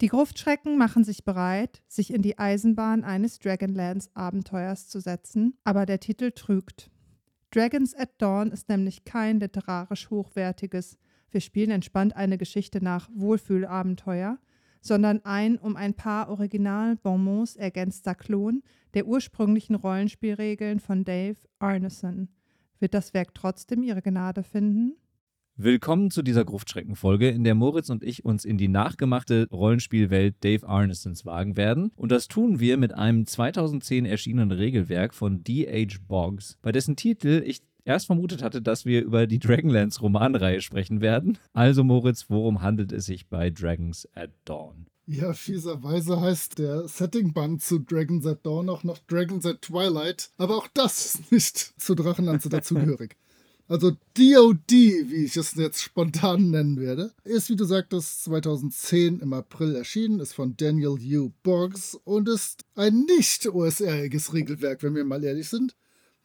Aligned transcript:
Die 0.00 0.08
Gruftschrecken 0.08 0.78
machen 0.78 1.04
sich 1.04 1.24
bereit, 1.24 1.82
sich 1.86 2.14
in 2.14 2.22
die 2.22 2.38
Eisenbahn 2.38 3.04
eines 3.04 3.38
Dragonlance-Abenteuers 3.38 4.88
zu 4.88 4.98
setzen, 4.98 5.58
aber 5.62 5.84
der 5.84 6.00
Titel 6.00 6.30
trügt. 6.30 6.90
Dragons 7.50 7.94
at 7.94 8.10
Dawn 8.16 8.50
ist 8.50 8.70
nämlich 8.70 9.04
kein 9.04 9.40
literarisch 9.40 10.08
hochwertiges, 10.08 10.96
wir 11.30 11.42
spielen 11.42 11.70
entspannt 11.70 12.16
eine 12.16 12.38
Geschichte 12.38 12.82
nach 12.82 13.10
Wohlfühlabenteuer, 13.14 14.38
sondern 14.80 15.22
ein 15.24 15.58
um 15.58 15.76
ein 15.76 15.92
paar 15.92 16.30
Original-Bonbons 16.30 17.56
ergänzter 17.56 18.14
Klon 18.14 18.62
der 18.94 19.06
ursprünglichen 19.06 19.74
Rollenspielregeln 19.74 20.80
von 20.80 21.04
Dave 21.04 21.36
Arneson. 21.58 22.28
Wird 22.78 22.94
das 22.94 23.12
Werk 23.12 23.34
trotzdem 23.34 23.82
ihre 23.82 24.00
Gnade 24.00 24.42
finden? 24.42 24.96
Willkommen 25.62 26.10
zu 26.10 26.22
dieser 26.22 26.46
Gruftschreckenfolge, 26.46 27.28
in 27.28 27.44
der 27.44 27.54
Moritz 27.54 27.90
und 27.90 28.02
ich 28.02 28.24
uns 28.24 28.46
in 28.46 28.56
die 28.56 28.68
nachgemachte 28.68 29.46
Rollenspielwelt 29.52 30.36
Dave 30.42 30.66
Arnesons 30.66 31.26
wagen 31.26 31.58
werden. 31.58 31.92
Und 31.96 32.10
das 32.12 32.28
tun 32.28 32.60
wir 32.60 32.78
mit 32.78 32.94
einem 32.94 33.26
2010 33.26 34.06
erschienenen 34.06 34.52
Regelwerk 34.52 35.12
von 35.12 35.44
D.H. 35.44 35.98
Boggs, 36.08 36.56
bei 36.62 36.72
dessen 36.72 36.96
Titel 36.96 37.42
ich 37.44 37.60
erst 37.84 38.06
vermutet 38.06 38.42
hatte, 38.42 38.62
dass 38.62 38.86
wir 38.86 39.02
über 39.02 39.26
die 39.26 39.38
Dragonlance 39.38 40.00
Romanreihe 40.00 40.62
sprechen 40.62 41.02
werden. 41.02 41.36
Also 41.52 41.84
Moritz, 41.84 42.30
worum 42.30 42.62
handelt 42.62 42.90
es 42.90 43.04
sich 43.04 43.28
bei 43.28 43.50
Dragons 43.50 44.08
at 44.14 44.30
Dawn? 44.46 44.86
Ja, 45.04 45.34
fieserweise 45.34 46.22
heißt 46.22 46.58
der 46.58 46.88
Setting-Band 46.88 47.60
zu 47.60 47.80
Dragons 47.80 48.24
at 48.24 48.46
Dawn 48.46 48.70
auch 48.70 48.82
noch 48.82 48.96
Dragons 49.00 49.44
at 49.44 49.60
Twilight, 49.60 50.30
aber 50.38 50.56
auch 50.56 50.68
das 50.72 51.04
ist 51.04 51.30
nicht 51.30 51.58
zu 51.58 51.94
Drachenlanze 51.94 52.48
dazugehörig. 52.48 53.18
Also 53.70 53.92
DOD, 54.14 54.68
wie 54.68 55.24
ich 55.26 55.36
es 55.36 55.54
jetzt 55.54 55.80
spontan 55.80 56.50
nennen 56.50 56.80
werde, 56.80 57.12
ist, 57.22 57.50
wie 57.50 57.54
du 57.54 57.64
sagtest, 57.64 58.24
2010 58.24 59.20
im 59.20 59.32
April 59.32 59.76
erschienen, 59.76 60.18
ist 60.18 60.32
von 60.32 60.56
Daniel 60.56 60.98
U. 61.16 61.30
Boggs 61.44 61.96
und 62.02 62.28
ist 62.28 62.64
ein 62.74 63.04
nicht 63.06 63.46
OSR-iges 63.46 64.34
Regelwerk, 64.34 64.82
wenn 64.82 64.96
wir 64.96 65.04
mal 65.04 65.22
ehrlich 65.22 65.48
sind, 65.48 65.76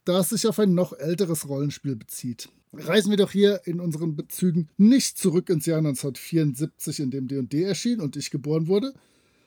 da 0.06 0.22
es 0.22 0.30
sich 0.30 0.48
auf 0.48 0.58
ein 0.58 0.74
noch 0.74 0.94
älteres 0.94 1.48
Rollenspiel 1.48 1.96
bezieht. 1.96 2.50
Reisen 2.74 3.12
wir 3.12 3.18
doch 3.18 3.32
hier 3.32 3.62
in 3.66 3.80
unseren 3.80 4.16
Bezügen 4.16 4.70
nicht 4.78 5.20
zurück 5.20 5.52
ins 5.52 5.68
Jahr 5.68 5.78
1974, 5.78 7.00
in 7.00 7.12
dem 7.12 7.28
D&D 7.28 7.62
erschien 7.62 8.02
und 8.02 8.16
ich 8.16 8.32
geboren 8.32 8.66
wurde, 8.66 8.92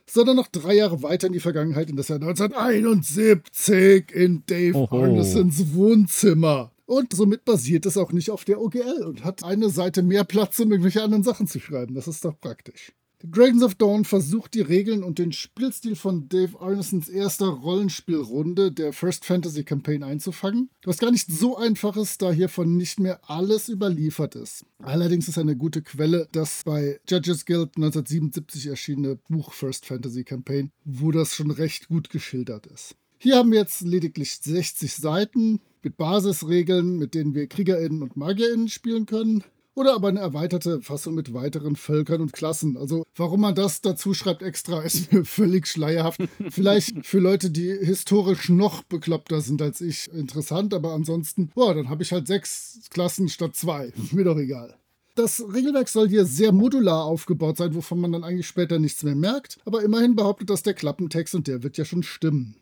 sondern 0.06 0.36
noch 0.36 0.46
drei 0.46 0.76
Jahre 0.76 1.02
weiter 1.02 1.26
in 1.26 1.32
die 1.32 1.40
Vergangenheit, 1.40 1.90
in 1.90 1.96
das 1.96 2.06
Jahr 2.06 2.22
1971, 2.22 4.12
in 4.12 4.44
Dave 4.46 4.86
Arnesons 4.88 5.74
Wohnzimmer. 5.74 6.70
Und 6.88 7.12
somit 7.12 7.44
basiert 7.44 7.84
es 7.84 7.98
auch 7.98 8.12
nicht 8.12 8.30
auf 8.30 8.46
der 8.46 8.62
OGL 8.62 9.04
und 9.04 9.22
hat 9.22 9.44
eine 9.44 9.68
Seite 9.68 10.02
mehr 10.02 10.24
Platz, 10.24 10.58
um 10.58 10.70
irgendwelche 10.70 11.02
anderen 11.02 11.22
Sachen 11.22 11.46
zu 11.46 11.60
schreiben. 11.60 11.94
Das 11.94 12.08
ist 12.08 12.24
doch 12.24 12.40
praktisch. 12.40 12.94
Dragons 13.22 13.62
of 13.62 13.74
Dawn 13.74 14.06
versucht 14.06 14.54
die 14.54 14.62
Regeln 14.62 15.02
und 15.02 15.18
den 15.18 15.32
Spielstil 15.32 15.96
von 15.96 16.30
Dave 16.30 16.58
Arnesons 16.58 17.10
erster 17.10 17.48
Rollenspielrunde 17.48 18.72
der 18.72 18.94
First 18.94 19.26
Fantasy 19.26 19.64
Campaign 19.64 20.02
einzufangen, 20.02 20.70
was 20.82 20.96
gar 20.96 21.10
nicht 21.10 21.30
so 21.30 21.58
einfach 21.58 21.98
ist, 21.98 22.22
da 22.22 22.32
hiervon 22.32 22.78
nicht 22.78 23.00
mehr 23.00 23.20
alles 23.28 23.68
überliefert 23.68 24.34
ist. 24.34 24.64
Allerdings 24.78 25.28
ist 25.28 25.36
eine 25.36 25.56
gute 25.56 25.82
Quelle 25.82 26.26
das 26.32 26.62
bei 26.64 27.00
Judges 27.06 27.44
Guild 27.44 27.76
1977 27.76 28.68
erschienene 28.68 29.16
Buch 29.28 29.52
First 29.52 29.84
Fantasy 29.84 30.24
Campaign, 30.24 30.70
wo 30.86 31.10
das 31.10 31.34
schon 31.34 31.50
recht 31.50 31.88
gut 31.88 32.08
geschildert 32.08 32.66
ist. 32.66 32.94
Hier 33.18 33.36
haben 33.36 33.50
wir 33.50 33.58
jetzt 33.58 33.82
lediglich 33.82 34.38
60 34.38 34.94
Seiten 34.94 35.60
mit 35.84 35.96
Basisregeln, 35.96 36.96
mit 36.96 37.14
denen 37.14 37.34
wir 37.34 37.46
KriegerInnen 37.46 38.02
und 38.02 38.16
MagierInnen 38.16 38.68
spielen 38.68 39.06
können. 39.06 39.44
Oder 39.78 39.94
aber 39.94 40.08
eine 40.08 40.18
erweiterte 40.18 40.82
Fassung 40.82 41.14
mit 41.14 41.32
weiteren 41.32 41.76
Völkern 41.76 42.20
und 42.20 42.32
Klassen. 42.32 42.76
Also, 42.76 43.04
warum 43.14 43.42
man 43.42 43.54
das 43.54 43.80
dazu 43.80 44.12
schreibt 44.12 44.42
extra, 44.42 44.80
ist 44.82 45.12
mir 45.12 45.24
völlig 45.24 45.68
schleierhaft. 45.68 46.20
Vielleicht 46.50 47.06
für 47.06 47.20
Leute, 47.20 47.50
die 47.50 47.70
historisch 47.70 48.48
noch 48.48 48.82
bekloppter 48.82 49.40
sind 49.40 49.62
als 49.62 49.80
ich, 49.80 50.12
interessant, 50.12 50.74
aber 50.74 50.94
ansonsten, 50.94 51.52
boah, 51.54 51.76
dann 51.76 51.90
habe 51.90 52.02
ich 52.02 52.10
halt 52.10 52.26
sechs 52.26 52.80
Klassen 52.90 53.28
statt 53.28 53.54
zwei. 53.54 53.92
mir 54.10 54.24
doch 54.24 54.36
egal. 54.36 54.74
Das 55.14 55.40
Regelwerk 55.40 55.88
soll 55.88 56.08
hier 56.08 56.24
sehr 56.24 56.50
modular 56.50 57.04
aufgebaut 57.04 57.56
sein, 57.56 57.72
wovon 57.72 58.00
man 58.00 58.10
dann 58.10 58.24
eigentlich 58.24 58.48
später 58.48 58.80
nichts 58.80 59.04
mehr 59.04 59.14
merkt. 59.14 59.58
Aber 59.64 59.84
immerhin 59.84 60.16
behauptet 60.16 60.50
das 60.50 60.64
der 60.64 60.74
Klappentext 60.74 61.36
und 61.36 61.46
der 61.46 61.62
wird 61.62 61.76
ja 61.76 61.84
schon 61.84 62.02
stimmen. 62.02 62.56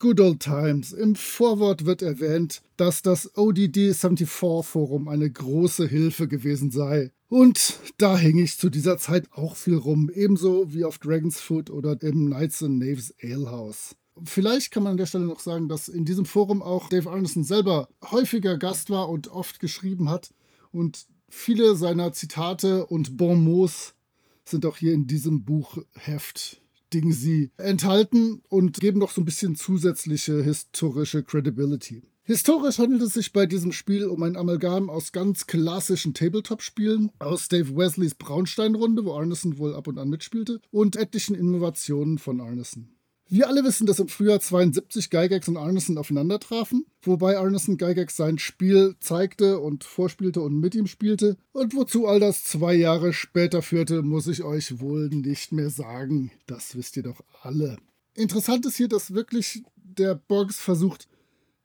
Good 0.00 0.20
old 0.20 0.38
times. 0.38 0.92
Im 0.92 1.16
Vorwort 1.16 1.84
wird 1.84 2.02
erwähnt, 2.02 2.62
dass 2.76 3.02
das 3.02 3.36
ODD 3.36 3.92
74 3.92 4.28
Forum 4.28 5.08
eine 5.08 5.28
große 5.28 5.88
Hilfe 5.88 6.28
gewesen 6.28 6.70
sei. 6.70 7.10
Und 7.26 7.80
da 7.98 8.16
hing 8.16 8.38
ich 8.38 8.58
zu 8.58 8.70
dieser 8.70 8.98
Zeit 8.98 9.26
auch 9.32 9.56
viel 9.56 9.74
rum, 9.74 10.08
ebenso 10.08 10.72
wie 10.72 10.84
auf 10.84 10.98
Dragon's 10.98 11.40
Foot 11.40 11.68
oder 11.68 12.00
im 12.00 12.26
Knights 12.26 12.62
and 12.62 12.80
Knaves 12.80 13.12
Alehouse. 13.20 13.96
Vielleicht 14.24 14.70
kann 14.70 14.84
man 14.84 14.92
an 14.92 14.98
der 14.98 15.06
Stelle 15.06 15.26
noch 15.26 15.40
sagen, 15.40 15.68
dass 15.68 15.88
in 15.88 16.04
diesem 16.04 16.26
Forum 16.26 16.62
auch 16.62 16.88
Dave 16.88 17.10
Arneson 17.10 17.42
selber 17.42 17.88
häufiger 18.08 18.56
Gast 18.56 18.90
war 18.90 19.08
und 19.08 19.26
oft 19.26 19.58
geschrieben 19.58 20.08
hat. 20.10 20.30
Und 20.70 21.06
viele 21.28 21.74
seiner 21.74 22.12
Zitate 22.12 22.86
und 22.86 23.16
Bonmots 23.16 23.94
sind 24.44 24.64
auch 24.64 24.76
hier 24.76 24.92
in 24.92 25.08
diesem 25.08 25.44
Buchheft 25.44 26.62
Ding 26.92 27.12
sie 27.12 27.50
enthalten 27.56 28.42
und 28.48 28.80
geben 28.80 28.98
noch 28.98 29.10
so 29.10 29.20
ein 29.20 29.24
bisschen 29.24 29.56
zusätzliche 29.56 30.42
historische 30.42 31.22
Credibility. 31.22 32.02
Historisch 32.22 32.78
handelt 32.78 33.00
es 33.00 33.14
sich 33.14 33.32
bei 33.32 33.46
diesem 33.46 33.72
Spiel 33.72 34.06
um 34.06 34.22
ein 34.22 34.36
Amalgam 34.36 34.90
aus 34.90 35.12
ganz 35.12 35.46
klassischen 35.46 36.12
Tabletop-Spielen, 36.12 37.10
aus 37.18 37.48
Dave 37.48 37.74
Wesleys 37.74 38.14
Braunstein-Runde, 38.16 39.06
wo 39.06 39.14
Arneson 39.14 39.56
wohl 39.56 39.74
ab 39.74 39.86
und 39.86 39.98
an 39.98 40.10
mitspielte, 40.10 40.60
und 40.70 40.96
etlichen 40.96 41.34
Innovationen 41.34 42.18
von 42.18 42.42
Arneson. 42.42 42.97
Wir 43.30 43.46
alle 43.46 43.62
wissen, 43.62 43.86
dass 43.86 43.98
im 43.98 44.08
Frühjahr 44.08 44.40
72 44.40 45.10
Gygax 45.10 45.48
und 45.48 45.58
Arneson 45.58 45.98
aufeinander 45.98 46.40
trafen, 46.40 46.86
wobei 47.02 47.36
Arneson 47.36 47.76
Gygax 47.76 48.16
sein 48.16 48.38
Spiel 48.38 48.96
zeigte 49.00 49.58
und 49.60 49.84
vorspielte 49.84 50.40
und 50.40 50.58
mit 50.58 50.74
ihm 50.74 50.86
spielte. 50.86 51.36
Und 51.52 51.74
wozu 51.74 52.06
all 52.06 52.20
das 52.20 52.44
zwei 52.44 52.74
Jahre 52.74 53.12
später 53.12 53.60
führte, 53.60 54.00
muss 54.00 54.28
ich 54.28 54.44
euch 54.44 54.80
wohl 54.80 55.10
nicht 55.10 55.52
mehr 55.52 55.68
sagen. 55.68 56.30
Das 56.46 56.74
wisst 56.74 56.96
ihr 56.96 57.02
doch 57.02 57.20
alle. 57.42 57.76
Interessant 58.14 58.64
ist 58.64 58.76
hier, 58.76 58.88
dass 58.88 59.12
wirklich 59.12 59.62
der 59.76 60.14
Boggs 60.14 60.58
versucht, 60.58 61.06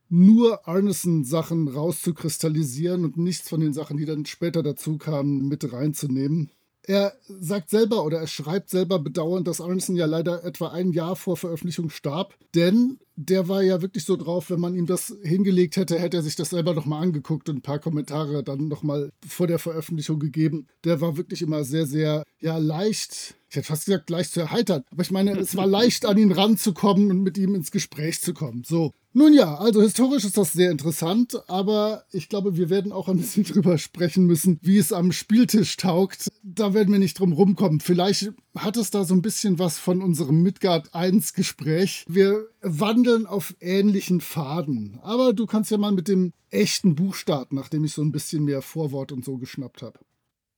nur 0.10 0.68
Arneson-Sachen 0.68 1.70
rauszukristallisieren 1.70 3.06
und 3.06 3.16
nichts 3.16 3.48
von 3.48 3.62
den 3.62 3.74
Sachen, 3.74 3.96
die 3.96 4.06
dann 4.06 4.26
später 4.26 4.64
dazu 4.64 4.98
kamen, 4.98 5.48
mit 5.48 5.72
reinzunehmen. 5.72 6.52
Er 6.86 7.14
sagt 7.28 7.70
selber 7.70 8.04
oder 8.04 8.20
er 8.20 8.28
schreibt 8.28 8.70
selber 8.70 9.00
bedauernd, 9.00 9.48
dass 9.48 9.62
Arneson 9.62 9.96
ja 9.96 10.06
leider 10.06 10.44
etwa 10.44 10.70
ein 10.70 10.92
Jahr 10.92 11.16
vor 11.16 11.38
Veröffentlichung 11.38 11.90
starb, 11.90 12.36
denn 12.56 13.00
der 13.16 13.48
war 13.48 13.62
ja 13.62 13.82
wirklich 13.82 14.06
so 14.06 14.18
drauf, 14.18 14.50
wenn 14.50 14.60
man 14.60 14.76
ihm 14.76 14.86
das 14.86 15.16
hingelegt 15.24 15.78
hätte, 15.78 16.00
hätte 16.00 16.18
er 16.18 16.24
sich 16.24 16.36
das 16.36 16.50
selber 16.50 16.74
nochmal 16.74 17.04
angeguckt 17.04 17.48
und 17.48 17.58
ein 17.58 17.62
paar 17.62 17.80
Kommentare 17.80 18.44
dann 18.44 18.68
nochmal 18.68 19.12
vor 19.26 19.48
der 19.48 19.60
Veröffentlichung 19.60 20.20
gegeben. 20.20 20.68
Der 20.84 21.00
war 21.00 21.16
wirklich 21.16 21.42
immer 21.42 21.64
sehr, 21.64 21.86
sehr, 21.86 22.24
ja, 22.40 22.58
leicht, 22.58 23.36
ich 23.50 23.56
hätte 23.56 23.68
fast 23.68 23.86
gesagt, 23.86 24.10
leicht 24.10 24.32
zu 24.32 24.42
erheitern, 24.42 24.84
aber 24.92 25.04
ich 25.04 25.12
meine, 25.12 25.38
es 25.38 25.56
war 25.56 25.68
leicht 25.68 26.06
an 26.06 26.18
ihn 26.18 26.32
ranzukommen 26.32 27.12
und 27.12 27.22
mit 27.22 27.38
ihm 27.38 27.56
ins 27.56 27.72
Gespräch 27.72 28.20
zu 28.20 28.34
kommen. 28.34 28.64
So. 28.66 28.92
Nun 29.16 29.34
ja, 29.34 29.56
also 29.56 29.80
historisch 29.84 30.26
ist 30.26 30.38
das 30.38 30.54
sehr 30.54 30.72
interessant, 30.72 31.44
aber 31.48 32.04
ich 32.12 32.30
glaube, 32.30 32.58
wir 32.58 32.72
werden 32.72 32.92
auch 32.92 33.08
ein 33.08 33.18
bisschen 33.18 33.44
drüber 33.44 33.78
sprechen 33.78 34.26
müssen, 34.26 34.58
wie 34.64 34.80
es 34.80 34.92
am 34.92 35.12
Spieltisch 35.12 35.78
taugt. 35.78 36.32
Da 36.42 36.74
werden 36.74 36.92
wir 36.92 37.00
nicht 37.00 37.20
drum 37.20 37.32
rumkommen. 37.32 37.80
Vielleicht 37.80 38.32
hat 38.58 38.76
es 38.76 38.90
da 38.90 39.06
so 39.06 39.14
ein 39.14 39.22
bisschen 39.22 39.60
was 39.60 39.78
von 39.78 40.02
unserem 40.02 40.42
Midgard 40.42 40.96
1 40.96 41.34
Gespräch. 41.34 42.06
Wir 42.08 42.48
wandeln 42.62 43.28
auf 43.28 43.54
ähnlichen 43.60 44.20
Faden. 44.20 45.00
Aber 45.04 45.34
du 45.34 45.46
kannst 45.46 45.70
ja 45.70 45.78
mal 45.78 45.92
mit 45.92 46.08
dem 46.08 46.34
echten 46.50 46.96
Buch 46.96 47.14
starten, 47.14 47.56
nachdem 47.56 47.84
ich 47.84 47.94
so 47.94 48.02
ein 48.02 48.12
bisschen 48.12 48.44
mehr 48.44 48.64
Vorwort 48.64 49.12
und 49.12 49.24
so 49.24 49.38
geschnappt 49.38 49.84
habe. 49.84 50.00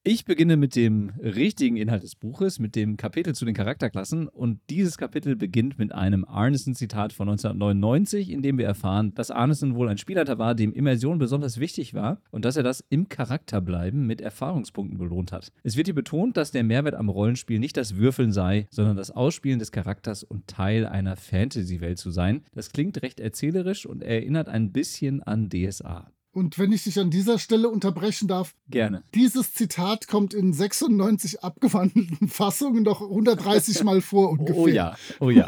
Ich 0.08 0.24
beginne 0.24 0.56
mit 0.56 0.76
dem 0.76 1.14
richtigen 1.20 1.78
Inhalt 1.78 2.04
des 2.04 2.14
Buches, 2.14 2.60
mit 2.60 2.76
dem 2.76 2.96
Kapitel 2.96 3.34
zu 3.34 3.44
den 3.44 3.56
Charakterklassen. 3.56 4.28
Und 4.28 4.60
dieses 4.70 5.00
Kapitel 5.00 5.36
beginnt 5.36 5.80
mit 5.80 5.94
einem 5.94 6.26
Arneson-Zitat 6.26 7.12
von 7.12 7.28
1999, 7.28 8.30
in 8.30 8.44
dem 8.44 8.60
wir 8.60 8.68
erfahren, 8.68 9.16
dass 9.16 9.32
Arneson 9.32 9.74
wohl 9.74 9.90
ein 9.90 9.98
Spielleiter 9.98 10.38
war, 10.38 10.54
dem 10.54 10.74
Immersion 10.74 11.18
besonders 11.18 11.60
wichtig 11.60 11.96
war 11.96 12.22
und 12.30 12.46
dass 12.46 12.56
er 12.56 12.62
das 12.62 12.86
im 12.90 13.10
Charakterbleiben 13.10 14.06
mit 14.06 14.22
Erfahrungspunkten 14.22 15.00
belohnt 15.00 15.32
hat. 15.32 15.52
Es 15.64 15.76
wird 15.76 15.88
hier 15.88 15.96
betont, 15.96 16.38
dass 16.38 16.52
der 16.52 16.64
Mehrwert 16.64 16.94
am 16.94 17.10
Rollenspiel 17.10 17.58
nicht 17.58 17.76
das 17.76 17.96
Würfeln 17.96 18.32
sei, 18.32 18.68
sondern 18.70 18.98
das 18.98 19.10
Ausspielen 19.10 19.58
des 19.58 19.72
Charakters 19.72 20.24
und 20.24 20.46
Teil 20.46 20.86
einer 20.86 21.16
Fantasy-Welt 21.16 21.98
zu 21.98 22.12
sein. 22.12 22.44
Das 22.54 22.72
klingt 22.72 23.02
recht 23.02 23.20
erzählerisch 23.20 23.88
und 23.88 24.04
erinnert 24.04 24.50
ein 24.50 24.72
bisschen 24.72 25.24
an 25.24 25.50
DSA. 25.50 26.12
Und 26.36 26.60
wenn 26.60 26.74
ich 26.74 26.84
dich 26.84 27.00
an 27.00 27.12
dieser 27.12 27.40
Stelle 27.40 27.70
unterbrechen 27.70 28.28
darf, 28.28 28.56
gerne. 28.68 29.04
Dieses 29.14 29.54
Zitat 29.54 30.10
kommt 30.10 30.34
in 30.34 30.52
96 30.52 31.42
abgewandelten 31.42 32.28
Fassungen 32.28 32.84
noch 32.84 33.00
130 33.02 33.86
Mal 33.86 34.02
vor 34.02 34.32
ungefähr. 34.32 34.58
Oh 34.58 34.68
ja, 34.68 34.96
oh 35.22 35.30
ja. 35.30 35.48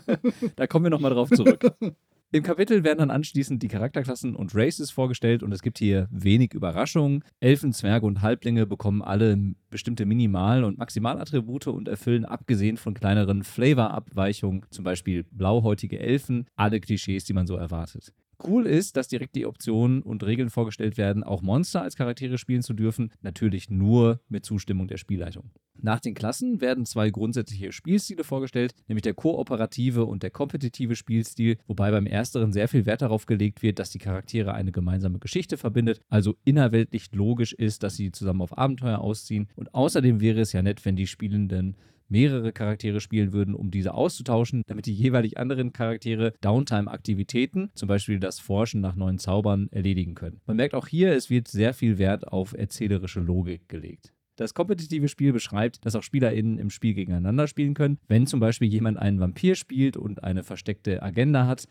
da 0.56 0.66
kommen 0.66 0.84
wir 0.84 0.90
nochmal 0.90 1.12
drauf 1.12 1.30
zurück. 1.30 1.72
Im 2.30 2.42
Kapitel 2.42 2.84
werden 2.84 2.98
dann 2.98 3.10
anschließend 3.10 3.62
die 3.62 3.68
Charakterklassen 3.68 4.36
und 4.36 4.54
Races 4.54 4.90
vorgestellt 4.90 5.42
und 5.42 5.50
es 5.50 5.62
gibt 5.62 5.78
hier 5.78 6.08
wenig 6.10 6.52
Überraschungen. 6.52 7.24
Elfen, 7.40 7.72
Zwerge 7.72 8.04
und 8.04 8.20
Halblinge 8.20 8.66
bekommen 8.66 9.00
alle 9.00 9.54
bestimmte 9.70 10.04
Minimal- 10.04 10.64
und 10.64 10.76
Maximalattribute 10.76 11.68
und 11.68 11.88
erfüllen 11.88 12.26
abgesehen 12.26 12.76
von 12.76 12.92
kleineren 12.92 13.44
Flavor-Abweichungen, 13.44 14.66
zum 14.68 14.84
Beispiel 14.84 15.24
blauhäutige 15.24 15.98
Elfen, 16.00 16.44
alle 16.54 16.80
Klischees, 16.80 17.24
die 17.24 17.32
man 17.32 17.46
so 17.46 17.56
erwartet. 17.56 18.12
Cool 18.46 18.66
ist, 18.66 18.96
dass 18.96 19.08
direkt 19.08 19.34
die 19.34 19.46
Optionen 19.46 20.02
und 20.02 20.24
Regeln 20.24 20.48
vorgestellt 20.48 20.96
werden, 20.96 21.24
auch 21.24 21.42
Monster 21.42 21.82
als 21.82 21.96
Charaktere 21.96 22.38
spielen 22.38 22.62
zu 22.62 22.72
dürfen, 22.72 23.12
natürlich 23.20 23.68
nur 23.68 24.20
mit 24.28 24.44
Zustimmung 24.44 24.86
der 24.86 24.96
Spielleitung. 24.96 25.50
Nach 25.80 26.00
den 26.00 26.14
Klassen 26.14 26.60
werden 26.60 26.86
zwei 26.86 27.10
grundsätzliche 27.10 27.72
Spielstile 27.72 28.24
vorgestellt, 28.24 28.74
nämlich 28.88 29.02
der 29.02 29.14
kooperative 29.14 30.04
und 30.04 30.22
der 30.22 30.30
kompetitive 30.30 30.96
Spielstil, 30.96 31.58
wobei 31.66 31.90
beim 31.90 32.06
ersteren 32.06 32.52
sehr 32.52 32.68
viel 32.68 32.84
Wert 32.84 33.02
darauf 33.02 33.26
gelegt 33.26 33.62
wird, 33.62 33.78
dass 33.78 33.90
die 33.90 33.98
Charaktere 33.98 34.54
eine 34.54 34.72
gemeinsame 34.72 35.20
Geschichte 35.20 35.56
verbindet, 35.56 36.00
also 36.08 36.36
innerweltlich 36.44 37.12
logisch 37.12 37.52
ist, 37.52 37.82
dass 37.84 37.94
sie 37.94 38.10
zusammen 38.10 38.42
auf 38.42 38.56
Abenteuer 38.58 38.98
ausziehen. 38.98 39.48
Und 39.54 39.72
außerdem 39.72 40.20
wäre 40.20 40.40
es 40.40 40.52
ja 40.52 40.62
nett, 40.62 40.84
wenn 40.84 40.96
die 40.96 41.06
Spielenden 41.06 41.76
mehrere 42.08 42.52
Charaktere 42.52 43.00
spielen 43.00 43.32
würden, 43.32 43.54
um 43.54 43.70
diese 43.70 43.94
auszutauschen, 43.94 44.62
damit 44.66 44.86
die 44.86 44.94
jeweilig 44.94 45.38
anderen 45.38 45.72
Charaktere 45.72 46.32
Downtime-Aktivitäten, 46.40 47.70
zum 47.74 47.88
Beispiel 47.88 48.18
das 48.18 48.40
Forschen 48.40 48.80
nach 48.80 48.96
neuen 48.96 49.18
Zaubern, 49.18 49.68
erledigen 49.70 50.14
können. 50.14 50.40
Man 50.46 50.56
merkt 50.56 50.74
auch 50.74 50.86
hier, 50.86 51.12
es 51.12 51.30
wird 51.30 51.48
sehr 51.48 51.74
viel 51.74 51.98
Wert 51.98 52.28
auf 52.28 52.52
erzählerische 52.52 53.20
Logik 53.20 53.68
gelegt. 53.68 54.12
Das 54.36 54.54
kompetitive 54.54 55.08
Spiel 55.08 55.32
beschreibt, 55.32 55.84
dass 55.84 55.96
auch 55.96 56.04
SpielerInnen 56.04 56.58
im 56.58 56.70
Spiel 56.70 56.94
gegeneinander 56.94 57.48
spielen 57.48 57.74
können. 57.74 57.98
Wenn 58.06 58.28
zum 58.28 58.38
Beispiel 58.38 58.68
jemand 58.68 58.96
einen 58.96 59.18
Vampir 59.18 59.56
spielt 59.56 59.96
und 59.96 60.22
eine 60.22 60.44
versteckte 60.44 61.02
Agenda 61.02 61.48
hat, 61.48 61.66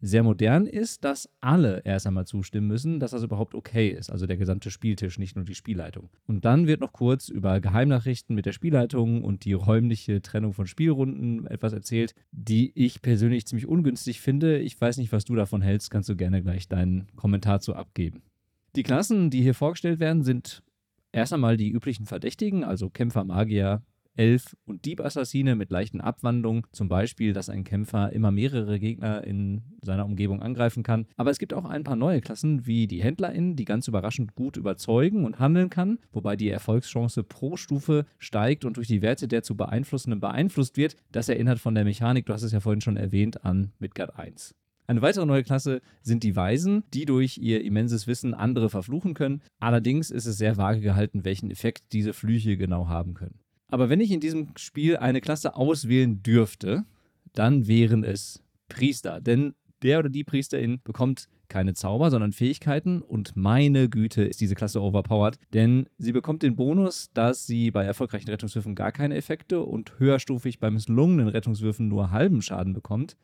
sehr 0.00 0.22
modern 0.22 0.66
ist, 0.66 1.04
dass 1.04 1.28
alle 1.40 1.82
erst 1.84 2.06
einmal 2.06 2.26
zustimmen 2.26 2.66
müssen, 2.66 3.00
dass 3.00 3.12
das 3.12 3.22
überhaupt 3.22 3.54
okay 3.54 3.88
ist. 3.88 4.10
Also 4.10 4.26
der 4.26 4.36
gesamte 4.36 4.70
Spieltisch, 4.70 5.18
nicht 5.18 5.36
nur 5.36 5.44
die 5.44 5.54
Spielleitung. 5.54 6.10
Und 6.26 6.44
dann 6.44 6.66
wird 6.66 6.80
noch 6.80 6.92
kurz 6.92 7.28
über 7.28 7.60
Geheimnachrichten 7.60 8.34
mit 8.34 8.46
der 8.46 8.52
Spielleitung 8.52 9.24
und 9.24 9.44
die 9.44 9.54
räumliche 9.54 10.20
Trennung 10.20 10.52
von 10.52 10.66
Spielrunden 10.66 11.46
etwas 11.46 11.72
erzählt, 11.72 12.14
die 12.30 12.72
ich 12.74 13.02
persönlich 13.02 13.46
ziemlich 13.46 13.66
ungünstig 13.66 14.20
finde. 14.20 14.58
Ich 14.58 14.80
weiß 14.80 14.98
nicht, 14.98 15.12
was 15.12 15.24
du 15.24 15.34
davon 15.34 15.62
hältst. 15.62 15.90
Kannst 15.90 16.08
du 16.08 16.16
gerne 16.16 16.42
gleich 16.42 16.68
deinen 16.68 17.08
Kommentar 17.16 17.60
zu 17.60 17.74
abgeben. 17.74 18.22
Die 18.76 18.82
Klassen, 18.82 19.30
die 19.30 19.42
hier 19.42 19.54
vorgestellt 19.54 20.00
werden, 20.00 20.22
sind 20.22 20.62
erst 21.12 21.32
einmal 21.32 21.56
die 21.56 21.70
üblichen 21.70 22.04
Verdächtigen, 22.04 22.62
also 22.62 22.90
Kämpfer, 22.90 23.24
Magier, 23.24 23.82
Elf 24.16 24.56
und 24.64 24.84
Diebassassine 24.84 25.54
mit 25.54 25.70
leichten 25.70 26.00
Abwandlungen, 26.00 26.64
zum 26.72 26.88
Beispiel, 26.88 27.32
dass 27.32 27.48
ein 27.48 27.64
Kämpfer 27.64 28.12
immer 28.12 28.30
mehrere 28.30 28.78
Gegner 28.78 29.24
in 29.24 29.62
seiner 29.82 30.04
Umgebung 30.04 30.42
angreifen 30.42 30.82
kann. 30.82 31.06
Aber 31.16 31.30
es 31.30 31.38
gibt 31.38 31.54
auch 31.54 31.64
ein 31.64 31.84
paar 31.84 31.96
neue 31.96 32.20
Klassen, 32.20 32.66
wie 32.66 32.86
die 32.86 33.02
HändlerInnen, 33.02 33.56
die 33.56 33.64
ganz 33.64 33.88
überraschend 33.88 34.34
gut 34.34 34.56
überzeugen 34.56 35.24
und 35.24 35.38
handeln 35.38 35.70
kann, 35.70 35.98
wobei 36.12 36.36
die 36.36 36.48
Erfolgschance 36.48 37.22
pro 37.22 37.56
Stufe 37.56 38.06
steigt 38.18 38.64
und 38.64 38.76
durch 38.76 38.88
die 38.88 39.02
Werte 39.02 39.28
der 39.28 39.42
zu 39.42 39.56
beeinflussenden 39.56 40.20
beeinflusst 40.20 40.76
wird. 40.76 40.96
Das 41.12 41.28
erinnert 41.28 41.58
von 41.58 41.74
der 41.74 41.84
Mechanik, 41.84 42.26
du 42.26 42.32
hast 42.32 42.42
es 42.42 42.52
ja 42.52 42.60
vorhin 42.60 42.80
schon 42.80 42.96
erwähnt, 42.96 43.44
an 43.44 43.72
Midgard 43.78 44.18
1. 44.18 44.54
Eine 44.88 45.02
weitere 45.02 45.26
neue 45.26 45.42
Klasse 45.42 45.80
sind 46.02 46.22
die 46.22 46.36
Weisen, 46.36 46.84
die 46.94 47.06
durch 47.06 47.38
ihr 47.38 47.64
immenses 47.64 48.06
Wissen 48.06 48.34
andere 48.34 48.70
verfluchen 48.70 49.14
können. 49.14 49.42
Allerdings 49.58 50.10
ist 50.10 50.26
es 50.26 50.38
sehr 50.38 50.56
vage 50.56 50.80
gehalten, 50.80 51.24
welchen 51.24 51.50
Effekt 51.50 51.92
diese 51.92 52.12
Flüche 52.12 52.56
genau 52.56 52.88
haben 52.88 53.14
können. 53.14 53.40
Aber 53.68 53.88
wenn 53.88 54.00
ich 54.00 54.10
in 54.10 54.20
diesem 54.20 54.48
Spiel 54.56 54.96
eine 54.96 55.20
Klasse 55.20 55.56
auswählen 55.56 56.22
dürfte, 56.22 56.84
dann 57.32 57.66
wären 57.66 58.04
es 58.04 58.42
Priester. 58.68 59.20
Denn 59.20 59.54
der 59.82 59.98
oder 59.98 60.08
die 60.08 60.24
Priesterin 60.24 60.80
bekommt 60.82 61.28
keine 61.48 61.74
Zauber, 61.74 62.10
sondern 62.10 62.32
Fähigkeiten 62.32 63.02
und 63.02 63.36
meine 63.36 63.88
Güte 63.88 64.24
ist 64.24 64.40
diese 64.40 64.54
Klasse 64.54 64.82
overpowered, 64.82 65.38
denn 65.54 65.88
sie 65.98 66.12
bekommt 66.12 66.42
den 66.42 66.56
Bonus, 66.56 67.10
dass 67.14 67.46
sie 67.46 67.70
bei 67.70 67.84
erfolgreichen 67.84 68.30
Rettungswürfen 68.30 68.74
gar 68.74 68.90
keine 68.90 69.14
Effekte 69.14 69.60
und 69.60 69.98
höherstufig 69.98 70.58
bei 70.58 70.70
misslungenen 70.70 71.28
Rettungswürfen 71.28 71.88
nur 71.88 72.10
halben 72.10 72.42
Schaden 72.42 72.72
bekommt. 72.72 73.16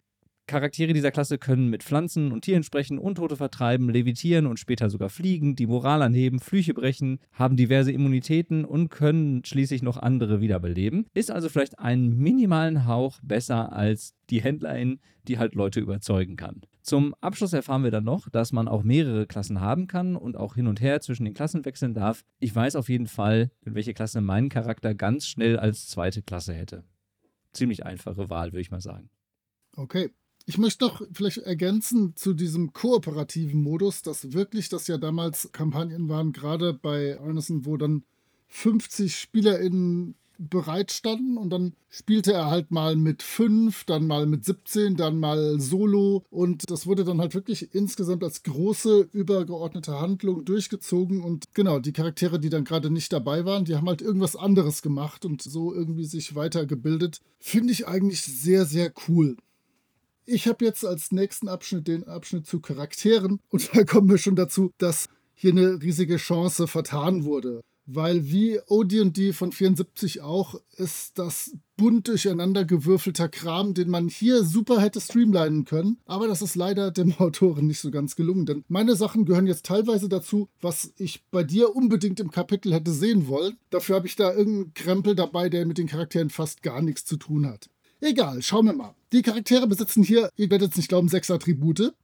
Charaktere 0.46 0.92
dieser 0.92 1.12
Klasse 1.12 1.38
können 1.38 1.70
mit 1.70 1.82
Pflanzen 1.82 2.32
und 2.32 2.42
Tieren 2.42 2.62
sprechen, 2.62 2.98
Untote 2.98 3.36
vertreiben, 3.36 3.88
levitieren 3.88 4.46
und 4.46 4.58
später 4.58 4.90
sogar 4.90 5.08
fliegen, 5.08 5.54
die 5.56 5.66
Moral 5.66 6.02
anheben, 6.02 6.40
Flüche 6.40 6.74
brechen, 6.74 7.20
haben 7.32 7.56
diverse 7.56 7.92
Immunitäten 7.92 8.64
und 8.64 8.88
können 8.88 9.44
schließlich 9.44 9.82
noch 9.82 9.96
andere 9.96 10.40
wiederbeleben. 10.40 11.06
Ist 11.14 11.30
also 11.30 11.48
vielleicht 11.48 11.78
einen 11.78 12.16
minimalen 12.18 12.86
Hauch 12.86 13.18
besser 13.22 13.72
als 13.72 14.14
die 14.30 14.42
Händlerin, 14.42 15.00
die 15.28 15.38
halt 15.38 15.54
Leute 15.54 15.80
überzeugen 15.80 16.36
kann. 16.36 16.62
Zum 16.82 17.14
Abschluss 17.20 17.52
erfahren 17.52 17.84
wir 17.84 17.92
dann 17.92 18.04
noch, 18.04 18.28
dass 18.28 18.52
man 18.52 18.66
auch 18.66 18.82
mehrere 18.82 19.26
Klassen 19.26 19.60
haben 19.60 19.86
kann 19.86 20.16
und 20.16 20.36
auch 20.36 20.56
hin 20.56 20.66
und 20.66 20.80
her 20.80 21.00
zwischen 21.00 21.24
den 21.24 21.34
Klassen 21.34 21.64
wechseln 21.64 21.94
darf. 21.94 22.24
Ich 22.40 22.54
weiß 22.54 22.74
auf 22.74 22.88
jeden 22.88 23.06
Fall, 23.06 23.52
in 23.64 23.76
welche 23.76 23.94
Klasse 23.94 24.20
mein 24.20 24.48
Charakter 24.48 24.92
ganz 24.94 25.26
schnell 25.26 25.58
als 25.58 25.86
zweite 25.86 26.22
Klasse 26.22 26.52
hätte. 26.52 26.82
Ziemlich 27.52 27.86
einfache 27.86 28.28
Wahl, 28.30 28.52
würde 28.52 28.62
ich 28.62 28.72
mal 28.72 28.80
sagen. 28.80 29.10
Okay, 29.76 30.10
ich 30.46 30.58
möchte 30.58 30.84
noch 30.84 31.02
vielleicht 31.12 31.38
ergänzen 31.38 32.14
zu 32.16 32.34
diesem 32.34 32.72
kooperativen 32.72 33.60
Modus, 33.60 34.02
dass 34.02 34.32
wirklich 34.32 34.68
das 34.68 34.86
ja 34.86 34.98
damals 34.98 35.50
Kampagnen 35.52 36.08
waren, 36.08 36.32
gerade 36.32 36.74
bei 36.74 37.18
Arneson, 37.20 37.64
wo 37.64 37.76
dann 37.76 38.04
50 38.48 39.16
SpielerInnen 39.16 40.14
bereitstanden 40.38 41.36
und 41.36 41.50
dann 41.50 41.74
spielte 41.88 42.32
er 42.32 42.50
halt 42.50 42.70
mal 42.70 42.96
mit 42.96 43.22
5, 43.22 43.84
dann 43.84 44.06
mal 44.06 44.26
mit 44.26 44.44
17, 44.44 44.96
dann 44.96 45.18
mal 45.18 45.60
solo 45.60 46.24
und 46.30 46.70
das 46.70 46.86
wurde 46.86 47.04
dann 47.04 47.20
halt 47.20 47.34
wirklich 47.34 47.74
insgesamt 47.74 48.24
als 48.24 48.42
große 48.42 49.08
übergeordnete 49.12 50.00
Handlung 50.00 50.44
durchgezogen 50.44 51.22
und 51.22 51.54
genau, 51.54 51.78
die 51.78 51.92
Charaktere, 51.92 52.40
die 52.40 52.50
dann 52.50 52.64
gerade 52.64 52.90
nicht 52.90 53.12
dabei 53.12 53.44
waren, 53.44 53.64
die 53.64 53.76
haben 53.76 53.88
halt 53.88 54.02
irgendwas 54.02 54.36
anderes 54.36 54.82
gemacht 54.82 55.24
und 55.24 55.42
so 55.42 55.72
irgendwie 55.72 56.06
sich 56.06 56.34
weitergebildet. 56.34 57.20
Finde 57.38 57.72
ich 57.72 57.86
eigentlich 57.86 58.22
sehr, 58.22 58.64
sehr 58.64 58.92
cool. 59.08 59.36
Ich 60.32 60.48
habe 60.48 60.64
jetzt 60.64 60.86
als 60.86 61.12
nächsten 61.12 61.46
Abschnitt 61.46 61.88
den 61.88 62.04
Abschnitt 62.04 62.46
zu 62.46 62.58
Charakteren 62.58 63.38
und 63.50 63.68
da 63.74 63.84
kommen 63.84 64.08
wir 64.08 64.16
schon 64.16 64.34
dazu, 64.34 64.72
dass 64.78 65.10
hier 65.34 65.50
eine 65.50 65.82
riesige 65.82 66.16
Chance 66.16 66.66
vertan 66.66 67.24
wurde. 67.24 67.60
Weil 67.84 68.30
wie 68.30 68.58
OD&D 68.66 69.34
von 69.34 69.52
74 69.52 70.22
auch 70.22 70.54
ist 70.78 71.18
das 71.18 71.54
bunt 71.76 72.08
durcheinander 72.08 72.64
gewürfelter 72.64 73.28
Kram, 73.28 73.74
den 73.74 73.90
man 73.90 74.08
hier 74.08 74.42
super 74.42 74.80
hätte 74.80 75.02
streamlinen 75.02 75.66
können. 75.66 75.98
Aber 76.06 76.28
das 76.28 76.40
ist 76.40 76.54
leider 76.54 76.92
dem 76.92 77.12
Autoren 77.18 77.66
nicht 77.66 77.80
so 77.80 77.90
ganz 77.90 78.16
gelungen. 78.16 78.46
Denn 78.46 78.64
meine 78.68 78.96
Sachen 78.96 79.26
gehören 79.26 79.46
jetzt 79.46 79.66
teilweise 79.66 80.08
dazu, 80.08 80.48
was 80.62 80.94
ich 80.96 81.22
bei 81.30 81.44
dir 81.44 81.76
unbedingt 81.76 82.20
im 82.20 82.30
Kapitel 82.30 82.72
hätte 82.72 82.92
sehen 82.92 83.28
wollen. 83.28 83.58
Dafür 83.68 83.96
habe 83.96 84.06
ich 84.06 84.16
da 84.16 84.32
irgendeinen 84.32 84.72
Krempel 84.72 85.14
dabei, 85.14 85.50
der 85.50 85.66
mit 85.66 85.76
den 85.76 85.88
Charakteren 85.88 86.30
fast 86.30 86.62
gar 86.62 86.80
nichts 86.80 87.04
zu 87.04 87.18
tun 87.18 87.46
hat. 87.46 87.68
Egal, 88.04 88.42
schauen 88.42 88.66
wir 88.66 88.72
mal. 88.72 88.96
Die 89.12 89.22
Charaktere 89.22 89.68
besitzen 89.68 90.02
hier, 90.02 90.28
ihr 90.34 90.50
werdet 90.50 90.72
es 90.72 90.76
nicht 90.76 90.88
glauben, 90.88 91.06
sechs 91.06 91.30
Attribute. 91.30 91.94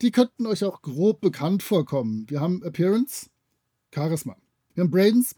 Die 0.00 0.12
könnten 0.12 0.46
euch 0.46 0.64
auch 0.64 0.80
grob 0.80 1.20
bekannt 1.20 1.62
vorkommen. 1.62 2.24
Wir 2.30 2.40
haben 2.40 2.62
Appearance, 2.62 3.28
Charisma. 3.94 4.38
Wir 4.72 4.82
haben 4.82 4.90
Brains, 4.90 5.36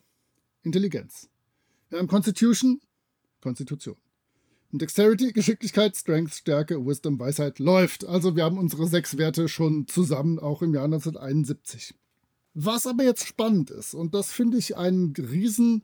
Intelligenz. 0.62 1.28
Wir 1.90 1.98
haben 1.98 2.06
Constitution, 2.06 2.80
Konstitution. 3.40 3.96
Und 4.70 4.82
Dexterity, 4.82 5.32
Geschicklichkeit, 5.32 5.96
Strength, 5.96 6.32
Stärke, 6.32 6.86
Wisdom, 6.86 7.18
Weisheit 7.18 7.58
läuft. 7.58 8.04
Also 8.04 8.36
wir 8.36 8.44
haben 8.44 8.58
unsere 8.58 8.86
sechs 8.86 9.18
Werte 9.18 9.48
schon 9.48 9.88
zusammen, 9.88 10.38
auch 10.38 10.62
im 10.62 10.74
Jahr 10.74 10.84
1971. 10.84 11.92
Was 12.54 12.86
aber 12.86 13.02
jetzt 13.02 13.26
spannend 13.26 13.72
ist, 13.72 13.94
und 13.94 14.14
das 14.14 14.30
finde 14.30 14.58
ich 14.58 14.76
einen 14.76 15.12
riesen 15.16 15.82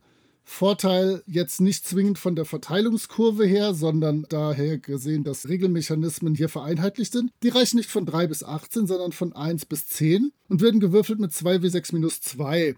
Vorteil 0.49 1.21
jetzt 1.27 1.61
nicht 1.61 1.85
zwingend 1.85 2.17
von 2.17 2.35
der 2.35 2.43
Verteilungskurve 2.43 3.45
her, 3.45 3.75
sondern 3.75 4.25
daher 4.29 4.79
gesehen, 4.79 5.23
dass 5.23 5.47
Regelmechanismen 5.47 6.33
hier 6.33 6.49
vereinheitlicht 6.49 7.13
sind. 7.13 7.31
Die 7.43 7.49
reichen 7.49 7.77
nicht 7.77 7.91
von 7.91 8.05
3 8.05 8.25
bis 8.27 8.43
18, 8.43 8.87
sondern 8.87 9.11
von 9.11 9.31
1 9.31 9.67
bis 9.67 9.87
10 9.87 10.31
und 10.49 10.61
werden 10.61 10.79
gewürfelt 10.79 11.19
mit 11.19 11.31
2 11.31 11.57
W6 11.57 11.93
minus 11.93 12.19
2. 12.21 12.75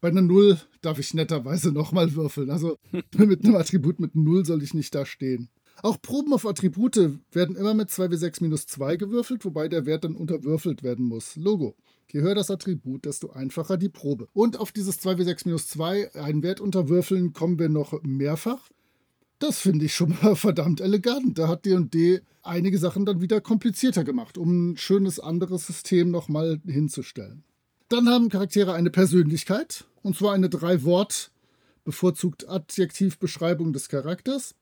Bei 0.00 0.08
einer 0.08 0.22
Null 0.22 0.58
darf 0.80 0.98
ich 0.98 1.12
netterweise 1.12 1.70
nochmal 1.70 2.14
würfeln. 2.14 2.50
Also 2.50 2.78
mit 3.14 3.44
einem 3.44 3.56
Attribut 3.56 4.00
mit 4.00 4.16
Null 4.16 4.46
soll 4.46 4.62
ich 4.62 4.72
nicht 4.72 4.94
da 4.94 5.04
stehen. 5.04 5.50
Auch 5.82 6.00
Proben 6.00 6.32
auf 6.32 6.46
Attribute 6.46 7.18
werden 7.32 7.56
immer 7.56 7.74
mit 7.74 7.90
2w6 7.90 8.40
minus 8.40 8.66
2 8.68 8.96
gewürfelt, 8.96 9.44
wobei 9.44 9.66
der 9.66 9.84
Wert 9.84 10.04
dann 10.04 10.14
unterwürfelt 10.14 10.84
werden 10.84 11.04
muss. 11.06 11.34
Logo. 11.34 11.74
Je 12.08 12.20
höher 12.20 12.36
das 12.36 12.52
Attribut, 12.52 13.04
desto 13.04 13.30
einfacher 13.30 13.76
die 13.76 13.88
Probe. 13.88 14.28
Und 14.32 14.60
auf 14.60 14.70
dieses 14.70 15.00
2w6 15.00 15.42
minus 15.46 15.66
2, 15.68 16.14
einen 16.14 16.44
Wert 16.44 16.60
unterwürfeln, 16.60 17.32
kommen 17.32 17.58
wir 17.58 17.68
noch 17.68 18.00
mehrfach. 18.02 18.70
Das 19.40 19.58
finde 19.58 19.86
ich 19.86 19.94
schon 19.94 20.16
mal 20.22 20.36
verdammt 20.36 20.80
elegant. 20.80 21.36
Da 21.38 21.48
hat 21.48 21.64
D&D 21.64 22.20
einige 22.42 22.78
Sachen 22.78 23.04
dann 23.04 23.20
wieder 23.20 23.40
komplizierter 23.40 24.04
gemacht, 24.04 24.38
um 24.38 24.70
ein 24.72 24.76
schönes 24.76 25.18
anderes 25.18 25.66
System 25.66 26.12
nochmal 26.12 26.60
hinzustellen. 26.64 27.42
Dann 27.88 28.08
haben 28.08 28.28
Charaktere 28.28 28.72
eine 28.72 28.90
Persönlichkeit, 28.90 29.84
und 30.02 30.16
zwar 30.16 30.32
eine 30.32 30.48
Drei-Wort- 30.48 31.32
bevorzugt 31.84 32.48
Adjektivbeschreibung 32.48 33.72
des 33.72 33.88
Charakters, 33.88 34.54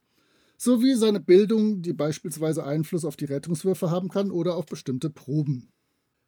sowie 0.60 0.94
seine 0.94 1.20
Bildung, 1.20 1.80
die 1.80 1.94
beispielsweise 1.94 2.64
Einfluss 2.64 3.06
auf 3.06 3.16
die 3.16 3.24
Rettungswürfe 3.24 3.90
haben 3.90 4.10
kann 4.10 4.30
oder 4.30 4.56
auf 4.56 4.66
bestimmte 4.66 5.08
Proben. 5.08 5.72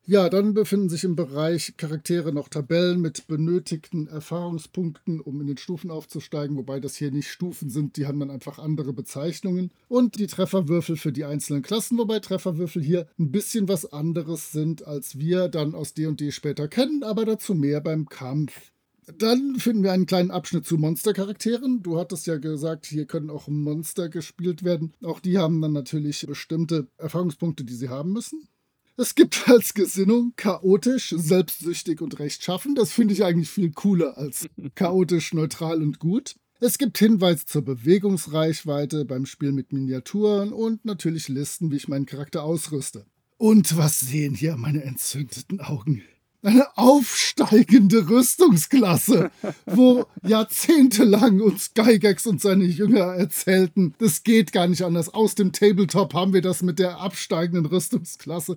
Ja, 0.04 0.28
dann 0.28 0.54
befinden 0.54 0.88
sich 0.88 1.04
im 1.04 1.14
Bereich 1.14 1.74
Charaktere 1.76 2.32
noch 2.32 2.48
Tabellen 2.48 3.00
mit 3.00 3.28
benötigten 3.28 4.08
Erfahrungspunkten, 4.08 5.20
um 5.20 5.40
in 5.40 5.46
den 5.46 5.58
Stufen 5.58 5.92
aufzusteigen, 5.92 6.56
wobei 6.56 6.80
das 6.80 6.96
hier 6.96 7.12
nicht 7.12 7.28
Stufen 7.28 7.70
sind, 7.70 7.96
die 7.96 8.06
haben 8.06 8.18
dann 8.18 8.30
einfach 8.30 8.58
andere 8.58 8.92
Bezeichnungen. 8.92 9.70
Und 9.86 10.18
die 10.18 10.26
Trefferwürfel 10.26 10.96
für 10.96 11.12
die 11.12 11.24
einzelnen 11.24 11.62
Klassen, 11.62 11.98
wobei 11.98 12.18
Trefferwürfel 12.18 12.82
hier 12.82 13.06
ein 13.18 13.30
bisschen 13.30 13.68
was 13.68 13.92
anderes 13.92 14.50
sind, 14.50 14.84
als 14.84 15.18
wir 15.18 15.48
dann 15.48 15.74
aus 15.74 15.94
D&D 15.94 16.32
später 16.32 16.66
kennen, 16.66 17.04
aber 17.04 17.24
dazu 17.24 17.54
mehr 17.54 17.80
beim 17.80 18.08
Kampf. 18.08 18.71
Dann 19.06 19.56
finden 19.58 19.82
wir 19.82 19.92
einen 19.92 20.06
kleinen 20.06 20.30
Abschnitt 20.30 20.64
zu 20.64 20.78
Monstercharakteren. 20.78 21.82
Du 21.82 21.98
hattest 21.98 22.26
ja 22.26 22.36
gesagt, 22.36 22.86
hier 22.86 23.06
können 23.06 23.30
auch 23.30 23.48
Monster 23.48 24.08
gespielt 24.08 24.62
werden. 24.62 24.94
Auch 25.02 25.18
die 25.18 25.38
haben 25.38 25.60
dann 25.60 25.72
natürlich 25.72 26.24
bestimmte 26.26 26.86
Erfahrungspunkte, 26.98 27.64
die 27.64 27.74
sie 27.74 27.88
haben 27.88 28.12
müssen. 28.12 28.48
Es 28.96 29.14
gibt 29.14 29.42
als 29.48 29.74
Gesinnung 29.74 30.34
chaotisch, 30.36 31.14
selbstsüchtig 31.16 32.00
und 32.00 32.18
rechtschaffen. 32.18 32.74
Das 32.74 32.92
finde 32.92 33.14
ich 33.14 33.24
eigentlich 33.24 33.50
viel 33.50 33.72
cooler 33.72 34.16
als 34.16 34.48
chaotisch, 34.74 35.34
neutral 35.34 35.82
und 35.82 35.98
gut. 35.98 36.36
Es 36.60 36.78
gibt 36.78 36.96
Hinweise 36.96 37.44
zur 37.44 37.62
Bewegungsreichweite 37.62 39.04
beim 39.04 39.26
Spiel 39.26 39.50
mit 39.50 39.72
Miniaturen 39.72 40.52
und 40.52 40.84
natürlich 40.84 41.28
Listen, 41.28 41.72
wie 41.72 41.76
ich 41.76 41.88
meinen 41.88 42.06
Charakter 42.06 42.44
ausrüste. 42.44 43.04
Und 43.36 43.76
was 43.76 43.98
sehen 43.98 44.36
hier 44.36 44.56
meine 44.56 44.84
entzündeten 44.84 45.60
Augen? 45.60 46.02
Eine 46.44 46.76
aufsteigende 46.76 48.08
Rüstungsklasse, 48.08 49.30
wo 49.66 50.06
jahrzehntelang 50.26 51.40
uns 51.40 51.72
Gygax 51.72 52.26
und 52.26 52.40
seine 52.40 52.64
Jünger 52.64 53.14
erzählten, 53.14 53.94
das 53.98 54.24
geht 54.24 54.52
gar 54.52 54.66
nicht 54.66 54.82
anders. 54.82 55.14
Aus 55.14 55.36
dem 55.36 55.52
Tabletop 55.52 56.14
haben 56.14 56.32
wir 56.32 56.42
das 56.42 56.62
mit 56.62 56.80
der 56.80 56.98
absteigenden 56.98 57.66
Rüstungsklasse. 57.66 58.56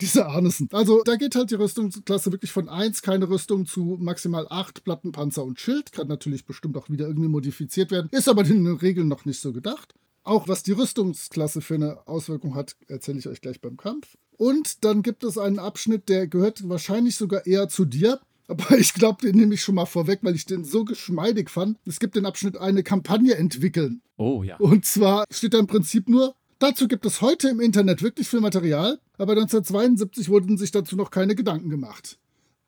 Diese 0.00 0.26
Arnesen. 0.26 0.68
Also, 0.72 1.02
da 1.04 1.14
geht 1.14 1.36
halt 1.36 1.52
die 1.52 1.54
Rüstungsklasse 1.54 2.32
wirklich 2.32 2.50
von 2.50 2.68
1, 2.68 3.02
keine 3.02 3.28
Rüstung, 3.28 3.64
zu 3.64 3.96
maximal 4.00 4.48
8 4.50 4.82
Plattenpanzer 4.82 5.44
und 5.44 5.60
Schild. 5.60 5.92
Kann 5.92 6.08
natürlich 6.08 6.44
bestimmt 6.44 6.76
auch 6.76 6.90
wieder 6.90 7.06
irgendwie 7.06 7.28
modifiziert 7.28 7.92
werden. 7.92 8.08
Ist 8.10 8.28
aber 8.28 8.44
in 8.44 8.64
den 8.64 8.76
Regeln 8.76 9.06
noch 9.06 9.24
nicht 9.24 9.40
so 9.40 9.52
gedacht. 9.52 9.94
Auch 10.24 10.48
was 10.48 10.62
die 10.62 10.72
Rüstungsklasse 10.72 11.60
für 11.60 11.74
eine 11.74 12.08
Auswirkung 12.08 12.54
hat, 12.54 12.76
erzähle 12.88 13.18
ich 13.18 13.28
euch 13.28 13.42
gleich 13.42 13.60
beim 13.60 13.76
Kampf. 13.76 14.16
Und 14.36 14.84
dann 14.84 15.02
gibt 15.02 15.22
es 15.22 15.36
einen 15.36 15.58
Abschnitt, 15.58 16.08
der 16.08 16.26
gehört 16.26 16.66
wahrscheinlich 16.68 17.16
sogar 17.16 17.46
eher 17.46 17.68
zu 17.68 17.84
dir. 17.84 18.20
Aber 18.48 18.76
ich 18.78 18.92
glaube, 18.92 19.26
den 19.26 19.36
nehme 19.36 19.54
ich 19.54 19.62
schon 19.62 19.74
mal 19.74 19.86
vorweg, 19.86 20.18
weil 20.22 20.34
ich 20.34 20.44
den 20.44 20.64
so 20.64 20.84
geschmeidig 20.84 21.48
fand. 21.48 21.78
Es 21.86 21.98
gibt 21.98 22.14
den 22.14 22.26
Abschnitt 22.26 22.58
eine 22.58 22.82
Kampagne 22.82 23.36
entwickeln. 23.36 24.02
Oh 24.16 24.42
ja. 24.42 24.56
Und 24.56 24.84
zwar 24.84 25.24
steht 25.30 25.54
da 25.54 25.58
im 25.58 25.66
Prinzip 25.66 26.08
nur, 26.08 26.34
dazu 26.58 26.86
gibt 26.88 27.06
es 27.06 27.22
heute 27.22 27.48
im 27.48 27.60
Internet 27.60 28.02
wirklich 28.02 28.28
viel 28.28 28.40
Material, 28.40 28.98
aber 29.16 29.32
1972 29.32 30.28
wurden 30.28 30.58
sich 30.58 30.72
dazu 30.72 30.94
noch 30.94 31.10
keine 31.10 31.34
Gedanken 31.34 31.70
gemacht. 31.70 32.18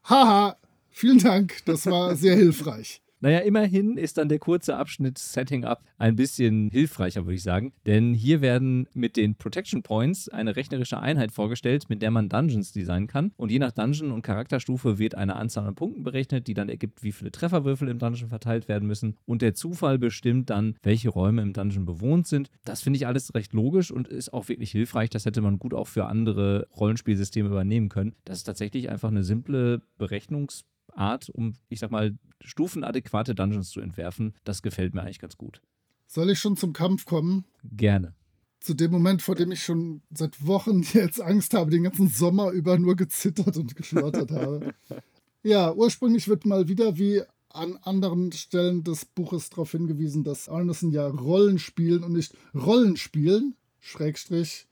Haha, 0.04 0.56
vielen 0.90 1.18
Dank, 1.18 1.58
das 1.66 1.84
war 1.86 2.16
sehr 2.16 2.36
hilfreich. 2.36 3.02
Naja, 3.26 3.40
immerhin 3.40 3.96
ist 3.96 4.18
dann 4.18 4.28
der 4.28 4.38
kurze 4.38 4.76
Abschnitt 4.76 5.18
Setting 5.18 5.64
Up 5.64 5.82
ein 5.98 6.14
bisschen 6.14 6.70
hilfreicher, 6.70 7.24
würde 7.24 7.34
ich 7.34 7.42
sagen. 7.42 7.72
Denn 7.84 8.14
hier 8.14 8.40
werden 8.40 8.86
mit 8.94 9.16
den 9.16 9.34
Protection 9.34 9.82
Points 9.82 10.28
eine 10.28 10.54
rechnerische 10.54 11.00
Einheit 11.00 11.32
vorgestellt, 11.32 11.86
mit 11.88 12.02
der 12.02 12.12
man 12.12 12.28
Dungeons 12.28 12.70
designen 12.70 13.08
kann. 13.08 13.32
Und 13.36 13.50
je 13.50 13.58
nach 13.58 13.72
Dungeon 13.72 14.12
und 14.12 14.22
Charakterstufe 14.22 15.00
wird 15.00 15.16
eine 15.16 15.34
Anzahl 15.34 15.66
an 15.66 15.74
Punkten 15.74 16.04
berechnet, 16.04 16.46
die 16.46 16.54
dann 16.54 16.68
ergibt, 16.68 17.02
wie 17.02 17.10
viele 17.10 17.32
Trefferwürfel 17.32 17.88
im 17.88 17.98
Dungeon 17.98 18.28
verteilt 18.28 18.68
werden 18.68 18.86
müssen. 18.86 19.16
Und 19.26 19.42
der 19.42 19.54
Zufall 19.54 19.98
bestimmt 19.98 20.48
dann, 20.48 20.76
welche 20.84 21.08
Räume 21.08 21.42
im 21.42 21.52
Dungeon 21.52 21.84
bewohnt 21.84 22.28
sind. 22.28 22.48
Das 22.64 22.82
finde 22.82 22.98
ich 22.98 23.08
alles 23.08 23.34
recht 23.34 23.52
logisch 23.52 23.90
und 23.90 24.06
ist 24.06 24.32
auch 24.32 24.48
wirklich 24.48 24.70
hilfreich. 24.70 25.10
Das 25.10 25.26
hätte 25.26 25.40
man 25.40 25.58
gut 25.58 25.74
auch 25.74 25.88
für 25.88 26.06
andere 26.06 26.68
Rollenspielsysteme 26.76 27.48
übernehmen 27.48 27.88
können. 27.88 28.14
Das 28.24 28.38
ist 28.38 28.44
tatsächlich 28.44 28.88
einfach 28.88 29.08
eine 29.08 29.24
simple 29.24 29.82
Berechnungs- 29.98 30.62
Art, 30.96 31.28
um, 31.30 31.54
ich 31.68 31.80
sag 31.80 31.90
mal, 31.90 32.16
stufenadäquate 32.40 33.34
Dungeons 33.34 33.70
zu 33.70 33.80
entwerfen. 33.80 34.34
Das 34.44 34.62
gefällt 34.62 34.94
mir 34.94 35.02
eigentlich 35.02 35.18
ganz 35.18 35.36
gut. 35.36 35.60
Soll 36.06 36.30
ich 36.30 36.38
schon 36.38 36.56
zum 36.56 36.72
Kampf 36.72 37.04
kommen? 37.04 37.44
Gerne. 37.64 38.14
Zu 38.60 38.74
dem 38.74 38.90
Moment, 38.90 39.22
vor 39.22 39.34
dem 39.34 39.52
ich 39.52 39.62
schon 39.62 40.02
seit 40.10 40.46
Wochen 40.46 40.82
jetzt 40.92 41.20
Angst 41.20 41.54
habe, 41.54 41.70
den 41.70 41.84
ganzen 41.84 42.08
Sommer 42.08 42.50
über 42.50 42.78
nur 42.78 42.96
gezittert 42.96 43.56
und 43.56 43.76
geschlottert 43.76 44.30
habe. 44.30 44.74
Ja, 45.42 45.72
ursprünglich 45.72 46.26
wird 46.26 46.44
mal 46.44 46.66
wieder 46.66 46.98
wie 46.98 47.22
an 47.50 47.78
anderen 47.82 48.32
Stellen 48.32 48.82
des 48.82 49.04
Buches 49.04 49.48
darauf 49.48 49.70
hingewiesen, 49.70 50.24
dass 50.24 50.48
Arneson 50.48 50.90
ja 50.90 51.06
Rollen 51.06 51.60
spielen 51.60 52.02
und 52.02 52.14
nicht 52.14 52.34
Rollenspielen, 52.52 53.54
Schrägstrich, 53.78 54.66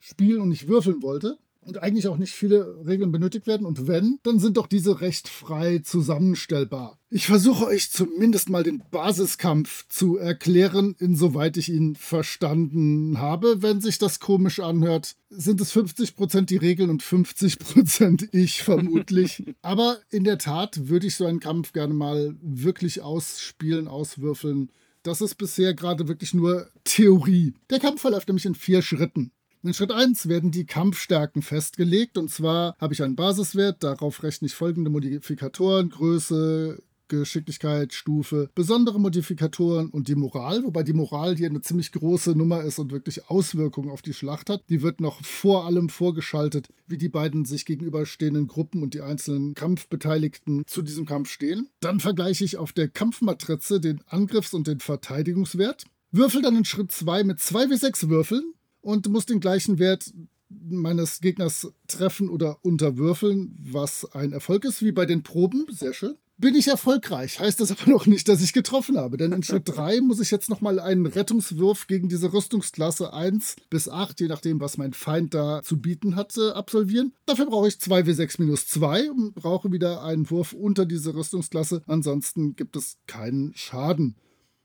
spielen 0.00 0.40
und 0.40 0.48
nicht 0.48 0.66
würfeln 0.66 1.02
wollte 1.02 1.38
und 1.68 1.82
eigentlich 1.82 2.08
auch 2.08 2.16
nicht 2.16 2.32
viele 2.32 2.82
Regeln 2.86 3.12
benötigt 3.12 3.46
werden. 3.46 3.66
Und 3.66 3.86
wenn, 3.86 4.18
dann 4.22 4.38
sind 4.38 4.56
doch 4.56 4.66
diese 4.66 5.00
recht 5.00 5.28
frei 5.28 5.78
zusammenstellbar. 5.78 6.98
Ich 7.10 7.26
versuche 7.26 7.66
euch 7.66 7.90
zumindest 7.90 8.50
mal 8.50 8.62
den 8.62 8.82
Basiskampf 8.90 9.86
zu 9.88 10.16
erklären, 10.16 10.94
insoweit 10.98 11.56
ich 11.56 11.70
ihn 11.70 11.94
verstanden 11.94 13.18
habe. 13.18 13.62
Wenn 13.62 13.80
sich 13.80 13.98
das 13.98 14.20
komisch 14.20 14.60
anhört, 14.60 15.16
sind 15.30 15.60
es 15.60 15.74
50% 15.74 16.42
die 16.42 16.56
Regeln 16.56 16.90
und 16.90 17.02
50% 17.02 18.28
ich 18.32 18.62
vermutlich. 18.62 19.44
Aber 19.62 19.98
in 20.10 20.24
der 20.24 20.38
Tat 20.38 20.88
würde 20.88 21.06
ich 21.06 21.16
so 21.16 21.26
einen 21.26 21.40
Kampf 21.40 21.72
gerne 21.72 21.94
mal 21.94 22.34
wirklich 22.42 23.02
ausspielen, 23.02 23.88
auswürfeln. 23.88 24.70
Das 25.02 25.20
ist 25.20 25.36
bisher 25.36 25.74
gerade 25.74 26.08
wirklich 26.08 26.34
nur 26.34 26.68
Theorie. 26.84 27.54
Der 27.70 27.78
Kampf 27.78 28.02
verläuft 28.02 28.28
nämlich 28.28 28.46
in 28.46 28.54
vier 28.54 28.82
Schritten. 28.82 29.32
In 29.68 29.74
Schritt 29.74 29.92
1 29.92 30.30
werden 30.30 30.50
die 30.50 30.64
Kampfstärken 30.64 31.42
festgelegt 31.42 32.16
und 32.16 32.30
zwar 32.30 32.74
habe 32.78 32.94
ich 32.94 33.02
einen 33.02 33.16
Basiswert, 33.16 33.84
darauf 33.84 34.22
rechne 34.22 34.46
ich 34.46 34.54
folgende 34.54 34.88
Modifikatoren, 34.88 35.90
Größe, 35.90 36.82
Geschicklichkeit, 37.08 37.92
Stufe, 37.92 38.48
besondere 38.54 38.98
Modifikatoren 38.98 39.90
und 39.90 40.08
die 40.08 40.14
Moral, 40.14 40.64
wobei 40.64 40.84
die 40.84 40.94
Moral 40.94 41.36
hier 41.36 41.50
eine 41.50 41.60
ziemlich 41.60 41.92
große 41.92 42.30
Nummer 42.30 42.62
ist 42.62 42.78
und 42.78 42.92
wirklich 42.92 43.28
Auswirkungen 43.28 43.90
auf 43.90 44.00
die 44.00 44.14
Schlacht 44.14 44.48
hat. 44.48 44.62
Die 44.70 44.80
wird 44.80 45.02
noch 45.02 45.22
vor 45.22 45.66
allem 45.66 45.90
vorgeschaltet, 45.90 46.68
wie 46.86 46.96
die 46.96 47.10
beiden 47.10 47.44
sich 47.44 47.66
gegenüberstehenden 47.66 48.46
Gruppen 48.46 48.82
und 48.82 48.94
die 48.94 49.02
einzelnen 49.02 49.52
Kampfbeteiligten 49.52 50.62
zu 50.66 50.80
diesem 50.80 51.04
Kampf 51.04 51.28
stehen. 51.28 51.68
Dann 51.80 52.00
vergleiche 52.00 52.42
ich 52.42 52.56
auf 52.56 52.72
der 52.72 52.88
Kampfmatrize 52.88 53.80
den 53.80 54.00
Angriffs- 54.06 54.54
und 54.54 54.66
den 54.66 54.80
Verteidigungswert. 54.80 55.84
Würfel 56.10 56.40
dann 56.40 56.56
in 56.56 56.64
Schritt 56.64 56.90
2 56.90 57.22
mit 57.22 57.38
2 57.38 57.68
w 57.68 57.76
6 57.76 58.08
Würfeln 58.08 58.54
und 58.80 59.08
muss 59.08 59.26
den 59.26 59.40
gleichen 59.40 59.78
Wert 59.78 60.12
meines 60.48 61.20
Gegners 61.20 61.72
treffen 61.88 62.28
oder 62.28 62.58
unterwürfeln, 62.62 63.56
was 63.60 64.10
ein 64.12 64.32
Erfolg 64.32 64.64
ist, 64.64 64.82
wie 64.82 64.92
bei 64.92 65.06
den 65.06 65.22
Proben. 65.22 65.66
Sehr 65.70 65.92
schön. 65.92 66.16
Bin 66.40 66.54
ich 66.54 66.68
erfolgreich, 66.68 67.40
heißt 67.40 67.60
das 67.60 67.72
aber 67.72 67.90
noch 67.90 68.06
nicht, 68.06 68.28
dass 68.28 68.40
ich 68.40 68.52
getroffen 68.52 68.96
habe, 68.96 69.16
denn 69.16 69.32
in 69.32 69.42
Schritt 69.42 69.64
3 69.66 70.00
muss 70.02 70.20
ich 70.20 70.30
jetzt 70.30 70.48
nochmal 70.48 70.78
einen 70.78 71.06
Rettungswurf 71.06 71.88
gegen 71.88 72.08
diese 72.08 72.32
Rüstungsklasse 72.32 73.12
1 73.12 73.56
bis 73.70 73.88
8, 73.88 74.20
je 74.20 74.28
nachdem, 74.28 74.60
was 74.60 74.78
mein 74.78 74.92
Feind 74.92 75.34
da 75.34 75.62
zu 75.64 75.80
bieten 75.80 76.14
hatte, 76.14 76.54
absolvieren. 76.54 77.12
Dafür 77.26 77.46
brauche 77.46 77.66
ich 77.66 77.74
2w6 77.74 78.40
minus 78.40 78.68
2 78.68 79.10
und 79.10 79.34
brauche 79.34 79.72
wieder 79.72 80.04
einen 80.04 80.30
Wurf 80.30 80.52
unter 80.52 80.86
diese 80.86 81.12
Rüstungsklasse, 81.12 81.82
ansonsten 81.88 82.54
gibt 82.54 82.76
es 82.76 82.98
keinen 83.08 83.52
Schaden. 83.54 84.14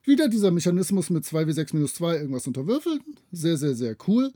Wieder 0.06 0.28
dieser 0.28 0.52
Mechanismus 0.52 1.10
mit 1.10 1.24
2w6 1.24 1.74
minus 1.74 1.94
2 1.96 2.18
irgendwas 2.18 2.48
unterwürfeln. 2.48 3.00
Sehr, 3.32 3.58
sehr, 3.58 3.76
sehr 3.76 3.96
cool. 4.08 4.34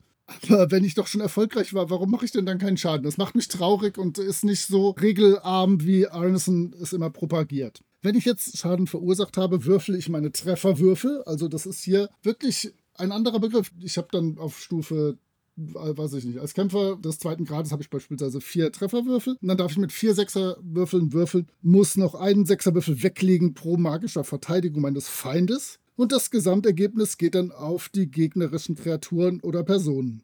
Aber 0.49 0.71
wenn 0.71 0.83
ich 0.83 0.93
doch 0.93 1.07
schon 1.07 1.21
erfolgreich 1.21 1.73
war, 1.73 1.89
warum 1.89 2.11
mache 2.11 2.25
ich 2.25 2.31
denn 2.31 2.45
dann 2.45 2.57
keinen 2.57 2.77
Schaden? 2.77 3.03
Das 3.03 3.17
macht 3.17 3.35
mich 3.35 3.47
traurig 3.47 3.97
und 3.97 4.17
ist 4.17 4.43
nicht 4.43 4.65
so 4.65 4.89
regelarm, 4.91 5.83
wie 5.83 6.07
Arneson 6.07 6.73
es 6.81 6.93
immer 6.93 7.09
propagiert. 7.09 7.81
Wenn 8.01 8.15
ich 8.15 8.25
jetzt 8.25 8.57
Schaden 8.57 8.87
verursacht 8.87 9.37
habe, 9.37 9.65
würfel 9.65 9.95
ich 9.95 10.09
meine 10.09 10.31
Trefferwürfel. 10.31 11.23
Also 11.23 11.47
das 11.47 11.65
ist 11.65 11.81
hier 11.81 12.09
wirklich 12.23 12.73
ein 12.95 13.11
anderer 13.11 13.39
Begriff. 13.39 13.71
Ich 13.81 13.97
habe 13.97 14.07
dann 14.11 14.37
auf 14.37 14.59
Stufe 14.59 15.17
weiß 15.57 16.13
ich 16.13 16.25
nicht, 16.25 16.39
als 16.39 16.53
Kämpfer 16.53 16.97
des 16.97 17.17
zweiten 17.19 17.45
Grades 17.45 17.71
habe 17.71 17.81
ich 17.81 17.89
beispielsweise 17.89 18.41
vier 18.41 18.71
Trefferwürfel 18.71 19.37
und 19.41 19.47
dann 19.47 19.57
darf 19.57 19.71
ich 19.71 19.77
mit 19.77 19.91
vier 19.91 20.13
Sechserwürfeln 20.13 21.13
würfeln, 21.13 21.47
muss 21.61 21.97
noch 21.97 22.15
einen 22.15 22.45
Sechserwürfel 22.45 23.01
weglegen 23.01 23.55
pro 23.55 23.77
magischer 23.77 24.23
Verteidigung 24.23 24.81
meines 24.81 25.09
Feindes 25.09 25.79
und 25.95 26.11
das 26.11 26.29
Gesamtergebnis 26.29 27.17
geht 27.17 27.33
dann 27.33 27.51
auf 27.51 27.89
die 27.89 28.09
gegnerischen 28.09 28.75
Kreaturen 28.75 29.41
oder 29.41 29.63
Personen. 29.63 30.21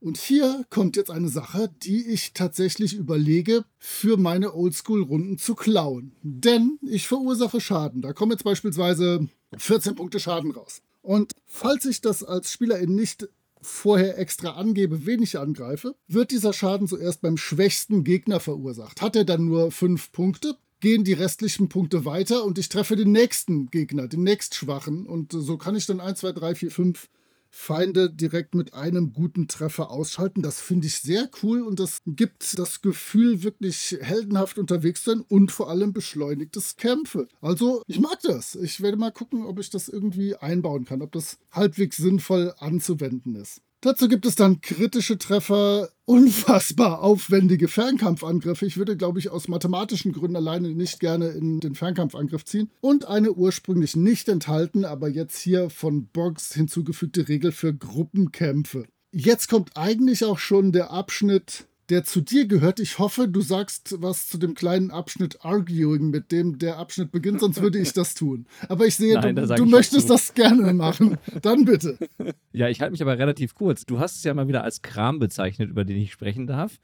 Und 0.00 0.16
hier 0.16 0.64
kommt 0.70 0.96
jetzt 0.96 1.10
eine 1.10 1.28
Sache, 1.28 1.70
die 1.82 2.06
ich 2.08 2.32
tatsächlich 2.32 2.94
überlege, 2.94 3.64
für 3.76 4.16
meine 4.16 4.54
Oldschool-Runden 4.54 5.36
zu 5.36 5.54
klauen. 5.54 6.12
Denn 6.22 6.78
ich 6.80 7.06
verursache 7.06 7.60
Schaden. 7.60 8.00
Da 8.00 8.14
kommen 8.14 8.32
jetzt 8.32 8.44
beispielsweise 8.44 9.28
14 9.58 9.96
Punkte 9.96 10.18
Schaden 10.18 10.52
raus. 10.52 10.80
Und 11.02 11.32
falls 11.46 11.84
ich 11.84 12.00
das 12.00 12.24
als 12.24 12.50
Spielerin 12.50 12.94
nicht 12.94 13.28
vorher 13.62 14.18
extra 14.18 14.50
angebe, 14.50 15.06
wen 15.06 15.22
ich 15.22 15.38
angreife, 15.38 15.94
wird 16.08 16.30
dieser 16.30 16.52
Schaden 16.52 16.88
zuerst 16.88 17.20
beim 17.20 17.36
schwächsten 17.36 18.04
Gegner 18.04 18.40
verursacht. 18.40 19.00
Hat 19.02 19.16
er 19.16 19.24
dann 19.24 19.46
nur 19.46 19.70
5 19.70 20.12
Punkte, 20.12 20.56
gehen 20.80 21.04
die 21.04 21.12
restlichen 21.12 21.68
Punkte 21.68 22.04
weiter 22.04 22.44
und 22.44 22.58
ich 22.58 22.68
treffe 22.68 22.96
den 22.96 23.12
nächsten 23.12 23.66
Gegner, 23.66 24.08
den 24.08 24.22
nächstschwachen. 24.22 25.06
Und 25.06 25.32
so 25.32 25.58
kann 25.58 25.76
ich 25.76 25.86
dann 25.86 26.00
1, 26.00 26.20
2, 26.20 26.32
3, 26.32 26.54
4, 26.54 26.70
5 26.70 27.08
Feinde 27.50 28.10
direkt 28.10 28.54
mit 28.54 28.74
einem 28.74 29.12
guten 29.12 29.48
Treffer 29.48 29.90
ausschalten. 29.90 30.42
Das 30.42 30.60
finde 30.60 30.86
ich 30.86 30.98
sehr 30.98 31.28
cool 31.42 31.62
und 31.62 31.80
das 31.80 31.98
gibt 32.06 32.58
das 32.58 32.80
Gefühl, 32.80 33.42
wirklich 33.42 33.98
heldenhaft 34.00 34.58
unterwegs 34.58 35.02
zu 35.02 35.10
sein 35.10 35.24
und 35.28 35.50
vor 35.50 35.68
allem 35.68 35.92
beschleunigtes 35.92 36.76
Kämpfe. 36.76 37.28
Also, 37.40 37.82
ich 37.86 38.00
mag 38.00 38.20
das. 38.22 38.54
Ich 38.54 38.80
werde 38.80 38.96
mal 38.96 39.12
gucken, 39.12 39.44
ob 39.44 39.58
ich 39.58 39.70
das 39.70 39.88
irgendwie 39.88 40.36
einbauen 40.36 40.84
kann, 40.84 41.02
ob 41.02 41.12
das 41.12 41.38
halbwegs 41.52 41.96
sinnvoll 41.96 42.54
anzuwenden 42.58 43.34
ist. 43.34 43.60
Dazu 43.82 44.08
gibt 44.08 44.26
es 44.26 44.34
dann 44.34 44.60
kritische 44.60 45.16
Treffer, 45.16 45.88
unfassbar 46.04 47.02
aufwendige 47.02 47.66
Fernkampfangriffe. 47.68 48.66
Ich 48.66 48.76
würde, 48.76 48.96
glaube 48.96 49.18
ich, 49.18 49.30
aus 49.30 49.48
mathematischen 49.48 50.12
Gründen 50.12 50.36
alleine 50.36 50.70
nicht 50.70 51.00
gerne 51.00 51.28
in 51.28 51.60
den 51.60 51.74
Fernkampfangriff 51.74 52.44
ziehen. 52.44 52.70
Und 52.82 53.06
eine 53.06 53.32
ursprünglich 53.32 53.96
nicht 53.96 54.28
enthalten, 54.28 54.84
aber 54.84 55.08
jetzt 55.08 55.38
hier 55.38 55.70
von 55.70 56.08
Boggs 56.08 56.52
hinzugefügte 56.52 57.28
Regel 57.28 57.52
für 57.52 57.72
Gruppenkämpfe. 57.72 58.86
Jetzt 59.12 59.48
kommt 59.48 59.76
eigentlich 59.76 60.24
auch 60.24 60.38
schon 60.38 60.72
der 60.72 60.90
Abschnitt 60.90 61.66
der 61.90 62.04
zu 62.04 62.20
dir 62.20 62.46
gehört. 62.46 62.80
Ich 62.80 62.98
hoffe, 62.98 63.28
du 63.28 63.40
sagst 63.40 63.96
was 63.98 64.28
zu 64.28 64.38
dem 64.38 64.54
kleinen 64.54 64.90
Abschnitt 64.90 65.44
Arguing, 65.44 66.10
mit 66.10 66.30
dem 66.32 66.58
der 66.58 66.78
Abschnitt 66.78 67.10
beginnt, 67.10 67.40
sonst 67.40 67.60
würde 67.60 67.78
ich 67.78 67.92
das 67.92 68.14
tun. 68.14 68.46
Aber 68.68 68.86
ich 68.86 68.94
sehe, 68.96 69.14
Nein, 69.14 69.34
du, 69.34 69.46
du 69.46 69.66
möchtest 69.66 70.08
das 70.08 70.34
gerne 70.34 70.72
machen. 70.72 71.18
Dann 71.42 71.64
bitte. 71.64 71.98
Ja, 72.52 72.68
ich 72.68 72.80
halte 72.80 72.90
mich 72.90 73.00
aber 73.00 73.16
relativ 73.16 73.54
kurz. 73.54 73.86
Du 73.86 74.00
hast 74.00 74.16
es 74.16 74.24
ja 74.24 74.34
mal 74.34 74.48
wieder 74.48 74.64
als 74.64 74.82
Kram 74.82 75.20
bezeichnet, 75.20 75.70
über 75.70 75.84
den 75.84 75.98
ich 75.98 76.10
sprechen 76.10 76.48
darf. 76.48 76.80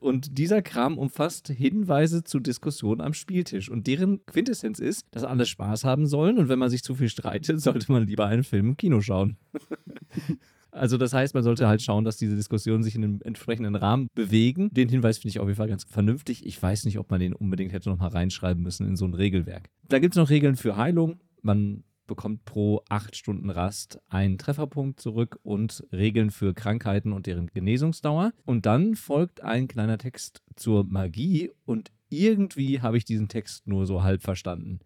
Und 0.00 0.38
dieser 0.38 0.62
Kram 0.62 0.96
umfasst 0.96 1.48
Hinweise 1.48 2.24
zu 2.24 2.40
Diskussionen 2.40 3.02
am 3.02 3.12
Spieltisch. 3.12 3.70
Und 3.70 3.86
deren 3.86 4.24
Quintessenz 4.24 4.78
ist, 4.78 5.06
dass 5.10 5.24
alle 5.24 5.44
Spaß 5.44 5.84
haben 5.84 6.06
sollen. 6.06 6.38
Und 6.38 6.48
wenn 6.48 6.58
man 6.58 6.70
sich 6.70 6.82
zu 6.82 6.94
viel 6.94 7.10
streitet, 7.10 7.60
sollte 7.60 7.92
man 7.92 8.06
lieber 8.06 8.26
einen 8.26 8.44
Film 8.44 8.70
im 8.70 8.76
Kino 8.78 9.02
schauen. 9.02 9.36
Also 10.74 10.98
das 10.98 11.12
heißt, 11.12 11.34
man 11.34 11.44
sollte 11.44 11.68
halt 11.68 11.82
schauen, 11.82 12.04
dass 12.04 12.16
diese 12.16 12.34
Diskussionen 12.34 12.82
sich 12.82 12.96
in 12.96 13.04
einem 13.04 13.20
entsprechenden 13.22 13.76
Rahmen 13.76 14.08
bewegen. 14.14 14.70
Den 14.72 14.88
Hinweis 14.88 15.18
finde 15.18 15.28
ich 15.28 15.38
auf 15.38 15.46
jeden 15.46 15.56
Fall 15.56 15.68
ganz 15.68 15.84
vernünftig. 15.84 16.44
Ich 16.44 16.60
weiß 16.60 16.84
nicht, 16.84 16.98
ob 16.98 17.10
man 17.10 17.20
den 17.20 17.32
unbedingt 17.32 17.72
hätte 17.72 17.90
nochmal 17.90 18.08
reinschreiben 18.08 18.62
müssen 18.62 18.86
in 18.86 18.96
so 18.96 19.04
ein 19.04 19.14
Regelwerk. 19.14 19.70
Da 19.88 20.00
gibt 20.00 20.14
es 20.14 20.18
noch 20.18 20.30
Regeln 20.30 20.56
für 20.56 20.76
Heilung. 20.76 21.20
Man 21.42 21.84
bekommt 22.06 22.44
pro 22.44 22.82
acht 22.88 23.16
Stunden 23.16 23.50
Rast 23.50 24.00
einen 24.08 24.36
Trefferpunkt 24.36 25.00
zurück 25.00 25.38
und 25.42 25.86
Regeln 25.92 26.30
für 26.30 26.54
Krankheiten 26.54 27.12
und 27.12 27.26
deren 27.26 27.46
Genesungsdauer. 27.46 28.32
Und 28.44 28.66
dann 28.66 28.96
folgt 28.96 29.42
ein 29.42 29.68
kleiner 29.68 29.96
Text 29.96 30.42
zur 30.56 30.84
Magie 30.84 31.50
und 31.64 31.92
irgendwie 32.08 32.80
habe 32.80 32.96
ich 32.96 33.04
diesen 33.04 33.28
Text 33.28 33.66
nur 33.66 33.86
so 33.86 34.02
halb 34.02 34.22
verstanden. 34.22 34.80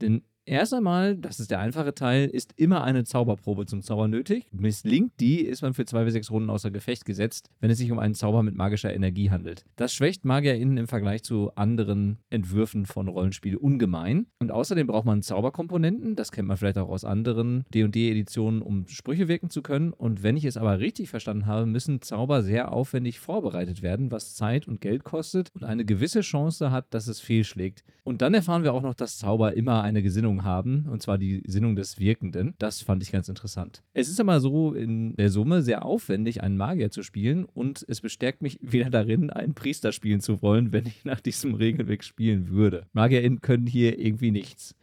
Denn 0.00 0.22
Erst 0.46 0.74
einmal, 0.74 1.16
das 1.16 1.40
ist 1.40 1.50
der 1.50 1.60
einfache 1.60 1.94
Teil, 1.94 2.28
ist 2.28 2.52
immer 2.56 2.84
eine 2.84 3.04
Zauberprobe 3.04 3.64
zum 3.64 3.80
Zauber 3.80 4.08
nötig. 4.08 4.46
Misslingt 4.52 5.12
die, 5.18 5.40
ist 5.40 5.62
man 5.62 5.72
für 5.72 5.86
zwei 5.86 6.04
bis 6.04 6.12
sechs 6.12 6.30
Runden 6.30 6.50
außer 6.50 6.70
Gefecht 6.70 7.06
gesetzt, 7.06 7.48
wenn 7.60 7.70
es 7.70 7.78
sich 7.78 7.90
um 7.90 7.98
einen 7.98 8.14
Zauber 8.14 8.42
mit 8.42 8.54
magischer 8.54 8.92
Energie 8.92 9.30
handelt. 9.30 9.64
Das 9.76 9.94
schwächt 9.94 10.26
MagierInnen 10.26 10.76
im 10.76 10.86
Vergleich 10.86 11.22
zu 11.22 11.54
anderen 11.54 12.18
Entwürfen 12.28 12.84
von 12.84 13.08
Rollenspiel 13.08 13.56
ungemein. 13.56 14.26
Und 14.38 14.52
außerdem 14.52 14.86
braucht 14.86 15.06
man 15.06 15.22
Zauberkomponenten, 15.22 16.14
das 16.14 16.30
kennt 16.30 16.48
man 16.48 16.58
vielleicht 16.58 16.76
auch 16.76 16.90
aus 16.90 17.06
anderen 17.06 17.64
D&D-Editionen, 17.72 18.60
um 18.60 18.86
Sprüche 18.86 19.28
wirken 19.28 19.48
zu 19.48 19.62
können. 19.62 19.94
Und 19.94 20.22
wenn 20.22 20.36
ich 20.36 20.44
es 20.44 20.58
aber 20.58 20.78
richtig 20.78 21.08
verstanden 21.08 21.46
habe, 21.46 21.64
müssen 21.64 22.02
Zauber 22.02 22.42
sehr 22.42 22.70
aufwendig 22.70 23.18
vorbereitet 23.18 23.80
werden, 23.80 24.10
was 24.10 24.34
Zeit 24.34 24.68
und 24.68 24.82
Geld 24.82 25.04
kostet 25.04 25.48
und 25.54 25.64
eine 25.64 25.86
gewisse 25.86 26.20
Chance 26.20 26.70
hat, 26.70 26.92
dass 26.92 27.08
es 27.08 27.20
fehlschlägt. 27.20 27.82
Und 28.02 28.20
dann 28.20 28.34
erfahren 28.34 28.62
wir 28.62 28.74
auch 28.74 28.82
noch, 28.82 28.92
dass 28.92 29.16
Zauber 29.16 29.54
immer 29.54 29.82
eine 29.82 30.02
Gesinnung 30.02 30.33
Sinnung 30.34 30.44
haben, 30.44 30.86
und 30.90 31.02
zwar 31.02 31.18
die 31.18 31.42
Sinnung 31.46 31.76
des 31.76 31.98
Wirkenden. 31.98 32.54
Das 32.58 32.82
fand 32.82 33.02
ich 33.02 33.12
ganz 33.12 33.28
interessant. 33.28 33.82
Es 33.92 34.08
ist 34.08 34.20
aber 34.20 34.40
so 34.40 34.72
in 34.74 35.14
der 35.16 35.30
Summe 35.30 35.62
sehr 35.62 35.84
aufwendig, 35.84 36.42
einen 36.42 36.56
Magier 36.56 36.90
zu 36.90 37.02
spielen 37.02 37.44
und 37.44 37.84
es 37.88 38.00
bestärkt 38.00 38.42
mich 38.42 38.58
wieder 38.60 38.90
darin, 38.90 39.30
einen 39.30 39.54
Priester 39.54 39.92
spielen 39.92 40.20
zu 40.20 40.42
wollen, 40.42 40.72
wenn 40.72 40.86
ich 40.86 41.04
nach 41.04 41.20
diesem 41.20 41.54
Regelweg 41.54 42.02
spielen 42.02 42.48
würde. 42.48 42.86
MagierInnen 42.92 43.40
können 43.40 43.66
hier 43.66 43.98
irgendwie 43.98 44.30
nichts. 44.30 44.74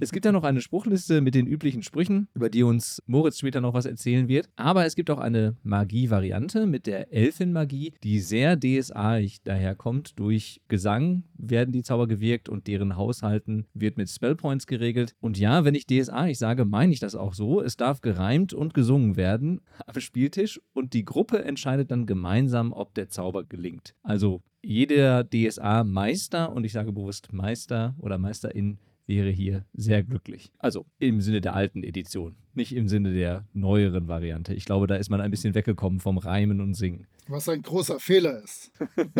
Es 0.00 0.12
gibt 0.12 0.24
ja 0.24 0.32
noch 0.32 0.44
eine 0.44 0.60
Spruchliste 0.60 1.20
mit 1.20 1.34
den 1.34 1.46
üblichen 1.46 1.82
Sprüchen, 1.82 2.28
über 2.34 2.50
die 2.50 2.62
uns 2.62 3.02
Moritz 3.06 3.38
später 3.38 3.60
noch 3.60 3.74
was 3.74 3.86
erzählen 3.86 4.28
wird. 4.28 4.48
Aber 4.56 4.84
es 4.84 4.94
gibt 4.94 5.10
auch 5.10 5.18
eine 5.18 5.56
Magie-Variante 5.62 6.66
mit 6.66 6.86
der 6.86 7.12
Elfenmagie, 7.12 7.94
die 8.02 8.20
sehr 8.20 8.58
DSA-ig 8.58 9.42
daherkommt. 9.44 10.18
Durch 10.18 10.60
Gesang 10.68 11.24
werden 11.36 11.72
die 11.72 11.82
Zauber 11.82 12.06
gewirkt 12.06 12.48
und 12.48 12.66
deren 12.66 12.96
Haushalten 12.96 13.66
wird 13.74 13.96
mit 13.96 14.08
Spellpoints 14.08 14.66
geregelt. 14.66 15.14
Und 15.20 15.38
ja, 15.38 15.64
wenn 15.64 15.74
ich 15.74 15.86
DSA-ig 15.86 16.38
sage, 16.38 16.64
meine 16.64 16.92
ich 16.92 17.00
das 17.00 17.14
auch 17.14 17.34
so. 17.34 17.60
Es 17.60 17.76
darf 17.76 18.00
gereimt 18.00 18.52
und 18.54 18.74
gesungen 18.74 19.16
werden 19.16 19.60
am 19.86 20.00
Spieltisch 20.00 20.60
und 20.72 20.92
die 20.94 21.04
Gruppe 21.04 21.44
entscheidet 21.44 21.90
dann 21.90 22.06
gemeinsam, 22.06 22.72
ob 22.72 22.94
der 22.94 23.08
Zauber 23.08 23.44
gelingt. 23.44 23.94
Also 24.02 24.42
jeder 24.62 25.24
DSA-Meister, 25.24 26.52
und 26.52 26.64
ich 26.64 26.72
sage 26.72 26.92
bewusst 26.92 27.32
Meister 27.32 27.96
oder 27.98 28.18
Meisterin, 28.18 28.78
wäre 29.06 29.30
hier 29.30 29.64
sehr 29.72 30.02
glücklich. 30.02 30.52
Also 30.58 30.86
im 30.98 31.20
Sinne 31.20 31.40
der 31.40 31.54
alten 31.54 31.82
Edition, 31.82 32.36
nicht 32.54 32.74
im 32.74 32.88
Sinne 32.88 33.12
der 33.12 33.46
neueren 33.52 34.08
Variante. 34.08 34.54
Ich 34.54 34.64
glaube, 34.64 34.86
da 34.86 34.96
ist 34.96 35.10
man 35.10 35.20
ein 35.20 35.30
bisschen 35.30 35.54
weggekommen 35.54 36.00
vom 36.00 36.18
Reimen 36.18 36.60
und 36.60 36.74
Singen. 36.74 37.06
Was 37.28 37.48
ein 37.48 37.62
großer 37.62 38.00
Fehler 38.00 38.42
ist. 38.42 38.72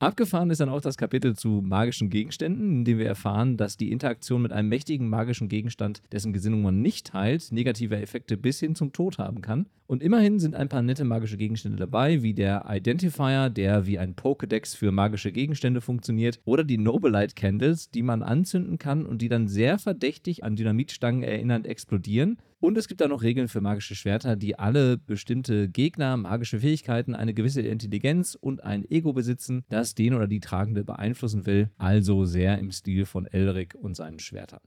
Abgefahren 0.00 0.48
ist 0.48 0.62
dann 0.62 0.70
auch 0.70 0.80
das 0.80 0.96
Kapitel 0.96 1.36
zu 1.36 1.60
magischen 1.62 2.08
Gegenständen, 2.08 2.72
in 2.72 2.84
dem 2.86 2.96
wir 2.96 3.04
erfahren, 3.04 3.58
dass 3.58 3.76
die 3.76 3.92
Interaktion 3.92 4.40
mit 4.40 4.50
einem 4.50 4.70
mächtigen 4.70 5.10
magischen 5.10 5.50
Gegenstand, 5.50 6.00
dessen 6.10 6.32
Gesinnung 6.32 6.62
man 6.62 6.80
nicht 6.80 7.08
teilt, 7.08 7.52
negative 7.52 8.00
Effekte 8.00 8.38
bis 8.38 8.58
hin 8.60 8.74
zum 8.74 8.94
Tod 8.94 9.18
haben 9.18 9.42
kann. 9.42 9.66
Und 9.86 10.02
immerhin 10.02 10.38
sind 10.38 10.54
ein 10.54 10.70
paar 10.70 10.80
nette 10.80 11.04
magische 11.04 11.36
Gegenstände 11.36 11.76
dabei, 11.76 12.22
wie 12.22 12.32
der 12.32 12.64
Identifier, 12.66 13.50
der 13.50 13.84
wie 13.84 13.98
ein 13.98 14.14
Pokédex 14.14 14.74
für 14.74 14.90
magische 14.90 15.32
Gegenstände 15.32 15.82
funktioniert, 15.82 16.40
oder 16.46 16.64
die 16.64 16.78
Nobelite 16.78 17.34
Candles, 17.34 17.90
die 17.90 18.02
man 18.02 18.22
anzünden 18.22 18.78
kann 18.78 19.04
und 19.04 19.20
die 19.20 19.28
dann 19.28 19.48
sehr 19.48 19.78
verdächtig 19.78 20.44
an 20.44 20.56
Dynamitstangen 20.56 21.22
erinnernd 21.22 21.66
explodieren. 21.66 22.38
Und 22.60 22.76
es 22.76 22.88
gibt 22.88 23.00
da 23.00 23.08
noch 23.08 23.22
Regeln 23.22 23.48
für 23.48 23.62
magische 23.62 23.94
Schwerter, 23.94 24.36
die 24.36 24.58
alle 24.58 24.98
bestimmte 24.98 25.70
Gegner, 25.70 26.18
magische 26.18 26.60
Fähigkeiten, 26.60 27.14
eine 27.14 27.32
gewisse 27.32 27.62
Intelligenz 27.62 28.34
und 28.38 28.62
ein 28.62 28.84
Ego 28.90 29.14
besitzen, 29.14 29.64
das 29.70 29.94
den 29.94 30.12
oder 30.12 30.28
die 30.28 30.40
Tragende 30.40 30.84
beeinflussen 30.84 31.46
will. 31.46 31.70
Also 31.78 32.26
sehr 32.26 32.58
im 32.58 32.70
Stil 32.70 33.06
von 33.06 33.26
Elric 33.26 33.74
und 33.74 33.94
seinen 33.96 34.18
Schwertern. 34.18 34.60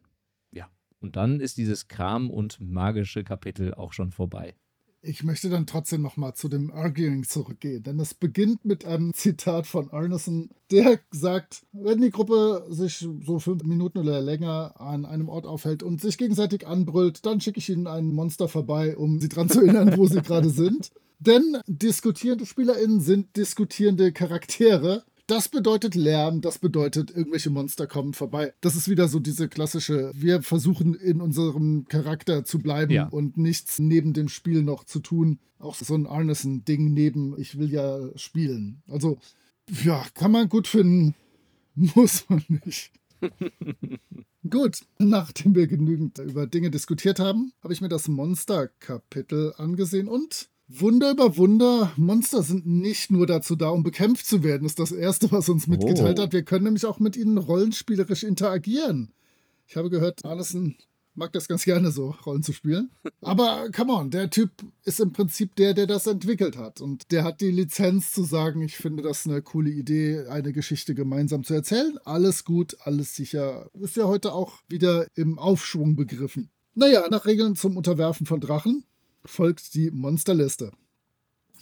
Ja, 0.52 0.70
und 1.00 1.16
dann 1.16 1.40
ist 1.40 1.58
dieses 1.58 1.88
Kram 1.88 2.32
und 2.32 2.60
magische 2.60 3.24
Kapitel 3.24 3.76
auch 3.76 3.94
schon 3.94 4.12
vorbei. 4.12 4.56
Ich 5.06 5.22
möchte 5.22 5.50
dann 5.50 5.68
trotzdem 5.68 6.02
nochmal 6.02 6.34
zu 6.34 6.48
dem 6.48 6.72
Arguing 6.72 7.26
zurückgehen, 7.26 7.84
denn 7.84 8.00
es 8.00 8.14
beginnt 8.14 8.64
mit 8.64 8.86
einem 8.86 9.14
Zitat 9.14 9.68
von 9.68 9.92
Arneson, 9.92 10.50
der 10.72 10.98
sagt, 11.12 11.64
wenn 11.74 12.00
die 12.00 12.10
Gruppe 12.10 12.66
sich 12.70 13.06
so 13.26 13.40
fünf 13.40 13.64
Minuten 13.64 13.98
oder 13.98 14.22
länger 14.22 14.80
an 14.80 15.06
einem 15.06 15.28
Ort 15.28 15.46
aufhält 15.46 15.84
und 15.84 16.00
sich 16.00 16.18
gegenseitig 16.18 16.66
anbrüllt, 16.66 17.26
dann 17.26 17.42
schicke 17.42 17.60
ich 17.60 17.70
ihnen 17.70 17.86
ein 17.86 18.14
Monster 18.14 18.48
vorbei, 18.48 18.96
um 18.96 19.20
sie 19.20 19.28
daran 19.28 19.50
zu 19.50 19.60
erinnern, 19.60 19.98
wo 19.98 20.08
sie 20.08 20.22
gerade 20.22 20.50
sind. 20.50 20.92
Denn 21.20 21.58
diskutierende 21.68 22.46
SpielerInnen 22.46 23.02
sind 23.02 23.36
diskutierende 23.36 24.14
Charaktere 24.14 25.04
das 25.28 25.48
bedeutet 25.48 25.96
Lärm, 25.96 26.42
das 26.42 26.60
bedeutet, 26.60 27.12
irgendwelche 27.12 27.50
Monster 27.50 27.88
kommen 27.88 28.14
vorbei. 28.14 28.54
Das 28.62 28.76
ist 28.76 28.90
wieder 28.90 29.08
so 29.08 29.20
diese 29.20 29.48
klassische, 29.48 30.12
wir 30.14 30.42
versuchen 30.42 30.96
in 30.96 31.22
unserem 31.22 31.86
Charakter 31.88 32.44
zu 32.44 32.60
bleiben 32.60 32.92
ja. 32.92 33.08
und 33.08 33.38
nichts 33.38 33.80
neben 33.80 34.14
dem 34.14 34.28
Spiel 34.28 34.64
noch 34.64 34.84
zu 34.84 35.00
tun. 35.00 35.40
Auch 35.60 35.76
so 35.76 35.96
ein 35.96 36.08
Arneson-Ding 36.08 36.94
neben, 36.94 37.40
ich 37.40 37.58
will 37.58 37.72
ja 37.72 38.10
spielen. 38.18 38.82
Also, 38.90 39.18
ja, 39.84 40.06
kann 40.14 40.32
man 40.32 40.50
gut 40.50 40.68
finden, 40.68 41.16
muss 41.76 42.26
man 42.30 42.44
nicht. 42.66 42.92
Gut, 44.50 44.82
nachdem 44.98 45.56
wir 45.56 45.68
genügend 45.68 46.18
über 46.20 46.48
Dinge 46.48 46.70
diskutiert 46.70 47.20
haben, 47.20 47.54
habe 47.62 47.74
ich 47.74 47.80
mir 47.80 47.88
das 47.88 48.10
Monster-Kapitel 48.10 49.54
angesehen 49.58 50.10
und 50.10 50.50
Wunder 50.68 51.12
über 51.12 51.38
Wunder, 51.38 51.92
Monster 51.98 52.42
sind 52.42 52.66
nicht 52.66 53.12
nur 53.12 53.28
dazu 53.28 53.56
da, 53.56 53.70
um 53.70 53.84
bekämpft 53.84 54.26
zu 54.26 54.44
werden, 54.44 54.66
ist 54.66 54.80
das 54.80 54.92
Erste, 54.92 55.32
was 55.32 55.50
uns 55.50 55.68
mitgeteilt 55.68 56.18
Oh. 56.20 56.24
hat. 56.24 56.34
Wir 56.34 56.44
können 56.44 56.64
nämlich 56.66 56.86
auch 56.86 57.00
mit 57.00 57.18
ihnen 57.18 57.38
rollenspielerisch 57.38 58.24
interagieren. 58.24 59.12
Ich 59.68 59.76
habe 59.76 59.90
gehört, 59.90 60.24
Arneson 60.24 60.76
mag 61.16 61.32
das 61.34 61.48
ganz 61.48 61.64
gerne 61.66 61.92
so, 61.92 62.16
Rollen 62.26 62.42
zu 62.44 62.54
spielen. 62.54 62.90
Aber 63.22 63.70
come 63.76 63.94
on, 63.94 64.10
der 64.10 64.30
Typ 64.30 64.52
ist 64.84 65.00
im 65.00 65.12
Prinzip 65.12 65.56
der, 65.58 65.74
der 65.74 65.86
das 65.86 66.08
entwickelt 66.08 66.58
hat. 66.58 66.82
Und 66.82 67.12
der 67.12 67.24
hat 67.24 67.42
die 67.42 67.52
Lizenz 67.52 68.12
zu 68.12 68.24
sagen, 68.24 68.62
ich 68.62 68.78
finde 68.78 69.04
das 69.04 69.28
eine 69.28 69.42
coole 69.42 69.70
Idee, 69.70 70.26
eine 70.28 70.54
Geschichte 70.54 70.96
gemeinsam 70.96 71.44
zu 71.44 71.54
erzählen. 71.54 71.98
Alles 72.06 72.46
gut, 72.46 72.78
alles 72.84 73.16
sicher. 73.16 73.70
Ist 73.74 73.98
ja 73.98 74.06
heute 74.06 74.34
auch 74.34 74.54
wieder 74.70 75.06
im 75.14 75.38
Aufschwung 75.38 75.96
begriffen. 75.96 76.50
Naja, 76.74 77.06
nach 77.12 77.26
Regeln 77.26 77.56
zum 77.56 77.78
Unterwerfen 77.78 78.26
von 78.26 78.40
Drachen 78.40 78.84
folgt 79.26 79.74
die 79.74 79.92
Monsterliste. 79.92 80.72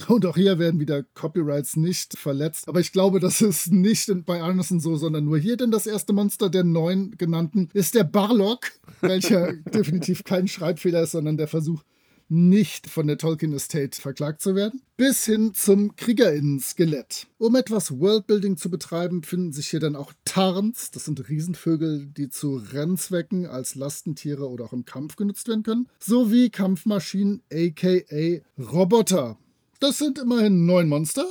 Und 0.08 0.26
auch 0.26 0.36
hier 0.36 0.58
werden 0.58 0.80
wieder 0.80 1.04
Copyrights 1.04 1.76
nicht 1.76 2.18
verletzt. 2.18 2.68
Aber 2.68 2.80
ich 2.80 2.92
glaube, 2.92 3.20
das 3.20 3.42
ist 3.42 3.72
nicht 3.72 4.10
bei 4.26 4.42
Arneson 4.42 4.80
so, 4.80 4.96
sondern 4.96 5.26
nur 5.26 5.38
hier. 5.38 5.58
Denn 5.58 5.72
das 5.72 5.86
erste 5.86 6.14
Monster 6.14 6.50
der 6.50 6.64
neun 6.64 7.12
genannten 7.18 7.70
ist 7.74 7.96
der 7.96 8.04
Barlock, 8.04 8.72
welcher 9.02 9.54
definitiv 9.74 10.24
kein 10.24 10.48
Schreibfehler 10.48 11.04
ist, 11.04 11.12
sondern 11.12 11.38
der 11.38 11.48
Versuch, 11.48 11.84
nicht 12.32 12.88
von 12.88 13.08
der 13.08 13.18
Tolkien 13.18 13.52
Estate 13.52 14.00
verklagt 14.00 14.42
zu 14.42 14.56
werden, 14.56 14.82
bis 14.96 15.26
hin 15.26 15.54
zum 15.54 15.98
Kriegerinnen-Skelett. 15.98 17.28
Um 17.38 17.56
etwas 17.56 18.00
Worldbuilding 18.00 18.56
zu 18.56 18.72
betreiben, 18.72 19.22
finden 19.22 19.52
sich 19.52 19.68
hier 19.68 19.82
dann 19.82 19.98
auch 19.98 20.14
Tarns, 20.24 20.92
das 20.92 21.06
sind 21.06 21.28
Riesenvögel, 21.28 22.08
die 22.08 22.30
zu 22.30 22.56
Rennzwecken 22.56 23.46
als 23.46 23.76
Lastentiere 23.76 24.50
oder 24.50 24.64
auch 24.64 24.74
im 24.74 24.86
Kampf 24.86 25.18
genutzt 25.18 25.50
werden 25.50 25.64
können, 25.64 25.90
sowie 26.00 26.50
Kampfmaschinen 26.50 27.44
aka 27.52 28.42
Roboter. 28.58 29.38
Das 29.82 29.98
sind 29.98 30.18
immerhin 30.18 30.66
neun 30.66 30.88
Monster, 30.88 31.26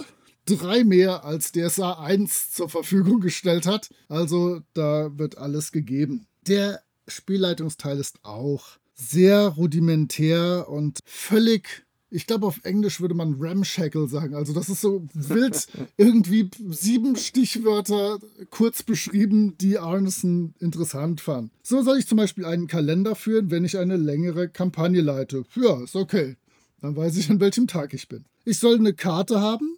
drei 0.45 0.85
mehr 0.85 1.25
als 1.25 1.53
DSA 1.53 1.95
1 1.95 2.53
zur 2.53 2.69
Verfügung 2.69 3.21
gestellt 3.21 3.65
hat, 3.65 3.89
also 4.09 4.61
da 4.75 5.17
wird 5.19 5.39
alles 5.39 5.73
gegeben. 5.73 6.27
Der 6.47 6.83
Spielleitungsteil 7.09 7.99
ist 7.99 8.19
auch 8.23 8.80
sehr 9.01 9.49
rudimentär 9.49 10.67
und 10.69 11.01
völlig, 11.05 11.85
ich 12.11 12.27
glaube 12.27 12.47
auf 12.47 12.61
Englisch 12.65 13.01
würde 13.01 13.15
man 13.15 13.37
ramshackle 13.39 14.09
sagen. 14.09 14.35
Also 14.35 14.53
das 14.53 14.69
ist 14.69 14.81
so 14.81 15.07
wild 15.15 15.67
irgendwie 15.97 16.51
sieben 16.71 17.17
Stichwörter 17.17 18.19
kurz 18.51 18.83
beschrieben, 18.83 19.57
die 19.59 19.79
Arneson 19.79 20.55
interessant 20.59 21.21
fand. 21.21 21.51
So 21.63 21.83
soll 21.83 21.99
ich 21.99 22.07
zum 22.07 22.19
Beispiel 22.19 22.45
einen 22.45 22.67
Kalender 22.67 23.15
führen, 23.15 23.51
wenn 23.51 23.65
ich 23.65 23.79
eine 23.79 23.97
längere 23.97 24.49
Kampagne 24.49 25.01
leite. 25.01 25.45
Ja, 25.55 25.83
ist 25.83 25.97
okay. 25.97 26.37
Dann 26.81 26.97
weiß 26.97 27.17
ich, 27.17 27.31
an 27.31 27.41
welchem 27.41 27.67
Tag 27.67 27.95
ich 27.95 28.09
bin. 28.09 28.25
Ich 28.45 28.59
soll 28.59 28.77
eine 28.77 28.95
Karte 28.95 29.41
haben, 29.41 29.77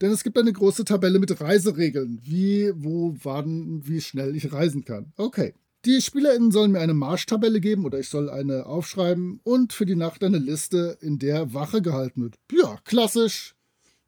denn 0.00 0.10
es 0.10 0.24
gibt 0.24 0.36
eine 0.36 0.52
große 0.52 0.84
Tabelle 0.84 1.20
mit 1.20 1.40
Reiseregeln. 1.40 2.20
Wie, 2.22 2.72
wo, 2.74 3.14
wann, 3.22 3.86
wie 3.86 4.00
schnell 4.00 4.34
ich 4.34 4.52
reisen 4.52 4.84
kann. 4.84 5.12
Okay. 5.16 5.54
Die 5.84 6.00
SpielerInnen 6.00 6.52
sollen 6.52 6.70
mir 6.70 6.80
eine 6.80 6.94
Marschtabelle 6.94 7.60
geben 7.60 7.84
oder 7.84 7.98
ich 7.98 8.08
soll 8.08 8.30
eine 8.30 8.66
aufschreiben 8.66 9.40
und 9.42 9.72
für 9.72 9.84
die 9.84 9.96
Nacht 9.96 10.22
eine 10.22 10.38
Liste, 10.38 10.96
in 11.00 11.18
der 11.18 11.54
Wache 11.54 11.82
gehalten 11.82 12.22
wird. 12.22 12.36
Ja, 12.52 12.78
klassisch. 12.84 13.56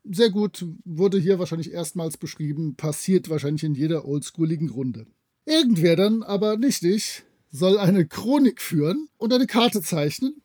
Sehr 0.04 0.30
gut. 0.30 0.64
Wurde 0.84 1.18
hier 1.18 1.40
wahrscheinlich 1.40 1.72
erstmals 1.72 2.16
beschrieben. 2.16 2.76
Passiert 2.76 3.28
wahrscheinlich 3.28 3.64
in 3.64 3.74
jeder 3.74 4.04
oldschooligen 4.04 4.68
Runde. 4.68 5.06
Irgendwer 5.46 5.96
dann, 5.96 6.22
aber 6.22 6.56
nicht 6.56 6.84
ich, 6.84 7.24
soll 7.50 7.78
eine 7.78 8.06
Chronik 8.06 8.60
führen 8.60 9.08
und 9.16 9.32
eine 9.32 9.46
Karte 9.46 9.82
zeichnen. 9.82 10.42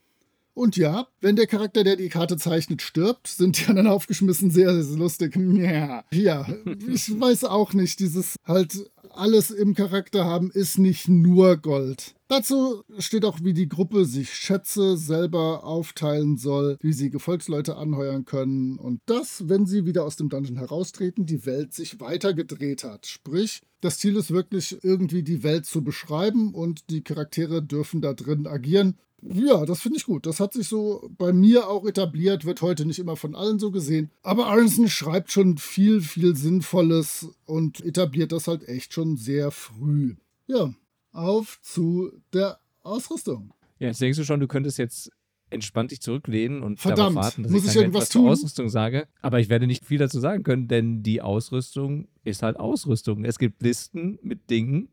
Und 0.59 0.75
ja, 0.75 1.07
wenn 1.21 1.37
der 1.37 1.47
Charakter, 1.47 1.85
der 1.85 1.95
die 1.95 2.09
Karte 2.09 2.35
zeichnet, 2.35 2.81
stirbt, 2.81 3.29
sind 3.29 3.57
die 3.57 3.67
anderen 3.67 3.87
aufgeschmissen 3.95 4.51
sehr, 4.51 4.83
sehr 4.83 4.97
lustig. 4.97 5.37
Ja, 5.37 6.03
ja, 6.11 6.47
ich 6.85 7.09
weiß 7.17 7.45
auch 7.45 7.71
nicht, 7.71 8.01
dieses 8.01 8.35
halt 8.45 8.91
alles 9.11 9.51
im 9.51 9.73
Charakter 9.73 10.25
haben 10.25 10.51
ist 10.51 10.77
nicht 10.77 11.07
nur 11.07 11.55
Gold. 11.55 12.13
Dazu 12.27 12.83
steht 12.97 13.23
auch, 13.23 13.39
wie 13.41 13.53
die 13.53 13.69
Gruppe 13.69 14.03
sich 14.03 14.33
Schätze 14.33 14.97
selber 14.97 15.63
aufteilen 15.63 16.35
soll, 16.35 16.77
wie 16.81 16.93
sie 16.93 17.09
Gefolgsleute 17.09 17.77
anheuern 17.77 18.25
können 18.25 18.77
und 18.77 18.99
dass, 19.05 19.47
wenn 19.47 19.65
sie 19.65 19.85
wieder 19.85 20.03
aus 20.03 20.17
dem 20.17 20.27
Dungeon 20.27 20.57
heraustreten, 20.57 21.25
die 21.25 21.45
Welt 21.45 21.73
sich 21.73 22.01
weitergedreht 22.01 22.83
hat. 22.83 23.07
Sprich, 23.07 23.61
das 23.79 23.97
Ziel 23.97 24.17
ist 24.17 24.31
wirklich 24.31 24.77
irgendwie 24.83 25.23
die 25.23 25.41
Welt 25.41 25.65
zu 25.65 25.85
beschreiben 25.85 26.53
und 26.53 26.89
die 26.89 27.01
Charaktere 27.01 27.63
dürfen 27.63 28.01
da 28.01 28.13
drin 28.13 28.45
agieren. 28.45 28.97
Ja, 29.21 29.65
das 29.65 29.81
finde 29.81 29.97
ich 29.97 30.05
gut. 30.05 30.25
Das 30.25 30.39
hat 30.39 30.53
sich 30.53 30.67
so 30.67 31.09
bei 31.17 31.33
mir 31.33 31.67
auch 31.67 31.85
etabliert, 31.85 32.45
wird 32.45 32.61
heute 32.61 32.85
nicht 32.85 32.99
immer 32.99 33.15
von 33.15 33.35
allen 33.35 33.59
so 33.59 33.71
gesehen. 33.71 34.11
Aber 34.23 34.47
Aronson 34.47 34.87
schreibt 34.87 35.31
schon 35.31 35.57
viel, 35.57 36.01
viel 36.01 36.35
Sinnvolles 36.35 37.27
und 37.45 37.83
etabliert 37.85 38.31
das 38.31 38.47
halt 38.47 38.67
echt 38.67 38.93
schon 38.93 39.17
sehr 39.17 39.51
früh. 39.51 40.15
Ja, 40.47 40.73
auf 41.11 41.59
zu 41.61 42.11
der 42.33 42.59
Ausrüstung. 42.81 43.53
Ja, 43.79 43.87
jetzt 43.87 44.01
denkst 44.01 44.17
du 44.17 44.23
schon, 44.23 44.39
du 44.39 44.47
könntest 44.47 44.77
jetzt 44.77 45.11
entspannt 45.49 45.91
dich 45.91 46.01
zurücklehnen 46.01 46.61
und 46.61 46.79
Verdammt, 46.79 47.15
darauf 47.15 47.15
warten, 47.15 47.43
dass 47.43 47.51
muss 47.51 47.63
ich, 47.63 47.71
ich 47.71 47.75
irgendwas 47.77 48.03
etwas 48.03 48.09
zur 48.11 48.21
tun? 48.21 48.31
Ausrüstung 48.31 48.69
sage. 48.69 49.07
Aber 49.21 49.39
ich 49.39 49.49
werde 49.49 49.67
nicht 49.67 49.85
viel 49.85 49.97
dazu 49.97 50.19
sagen 50.19 50.43
können, 50.43 50.67
denn 50.67 51.01
die 51.01 51.21
Ausrüstung 51.21 52.07
ist 52.23 52.43
halt 52.43 52.57
Ausrüstung. 52.57 53.25
Es 53.25 53.39
gibt 53.39 53.61
Listen 53.63 54.19
mit 54.21 54.49
Dingen, 54.49 54.89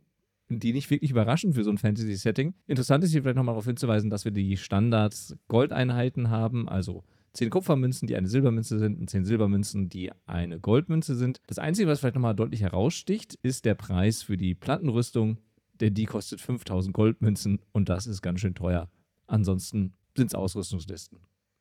die 0.48 0.72
nicht 0.72 0.90
wirklich 0.90 1.10
überraschen 1.10 1.54
für 1.54 1.64
so 1.64 1.70
ein 1.70 1.78
Fantasy-Setting. 1.78 2.54
Interessant 2.66 3.02
ist 3.04 3.12
hier 3.12 3.22
vielleicht 3.22 3.36
nochmal 3.36 3.54
darauf 3.54 3.66
hinzuweisen, 3.66 4.10
dass 4.10 4.24
wir 4.24 4.32
die 4.32 4.56
Standards-Goldeinheiten 4.56 6.30
haben, 6.30 6.68
also 6.68 7.04
10 7.32 7.50
Kupfermünzen, 7.50 8.08
die 8.08 8.16
eine 8.16 8.28
Silbermünze 8.28 8.78
sind 8.78 8.98
und 8.98 9.10
10 9.10 9.24
Silbermünzen, 9.24 9.88
die 9.88 10.10
eine 10.24 10.58
Goldmünze 10.58 11.16
sind. 11.16 11.40
Das 11.46 11.58
Einzige, 11.58 11.88
was 11.88 12.00
vielleicht 12.00 12.14
nochmal 12.14 12.34
deutlich 12.34 12.62
heraussticht, 12.62 13.38
ist 13.42 13.64
der 13.64 13.74
Preis 13.74 14.22
für 14.22 14.36
die 14.36 14.54
Plattenrüstung, 14.54 15.38
denn 15.80 15.94
die 15.94 16.06
kostet 16.06 16.40
5000 16.40 16.94
Goldmünzen 16.94 17.60
und 17.72 17.88
das 17.88 18.06
ist 18.06 18.22
ganz 18.22 18.40
schön 18.40 18.54
teuer. 18.54 18.88
Ansonsten 19.26 19.94
sind 20.16 20.28
es 20.28 20.34
Ausrüstungslisten 20.34 21.18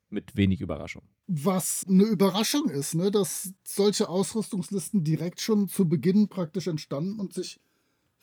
mit 0.10 0.38
wenig 0.38 0.62
Überraschung. 0.62 1.04
Was 1.28 1.84
eine 1.90 2.04
Überraschung 2.04 2.70
ist, 2.70 2.96
ne, 2.96 3.12
dass 3.12 3.54
solche 3.64 4.08
Ausrüstungslisten 4.08 5.04
direkt 5.04 5.42
schon 5.42 5.68
zu 5.68 5.90
Beginn 5.90 6.30
praktisch 6.30 6.68
entstanden 6.68 7.20
und 7.20 7.34
sich 7.34 7.60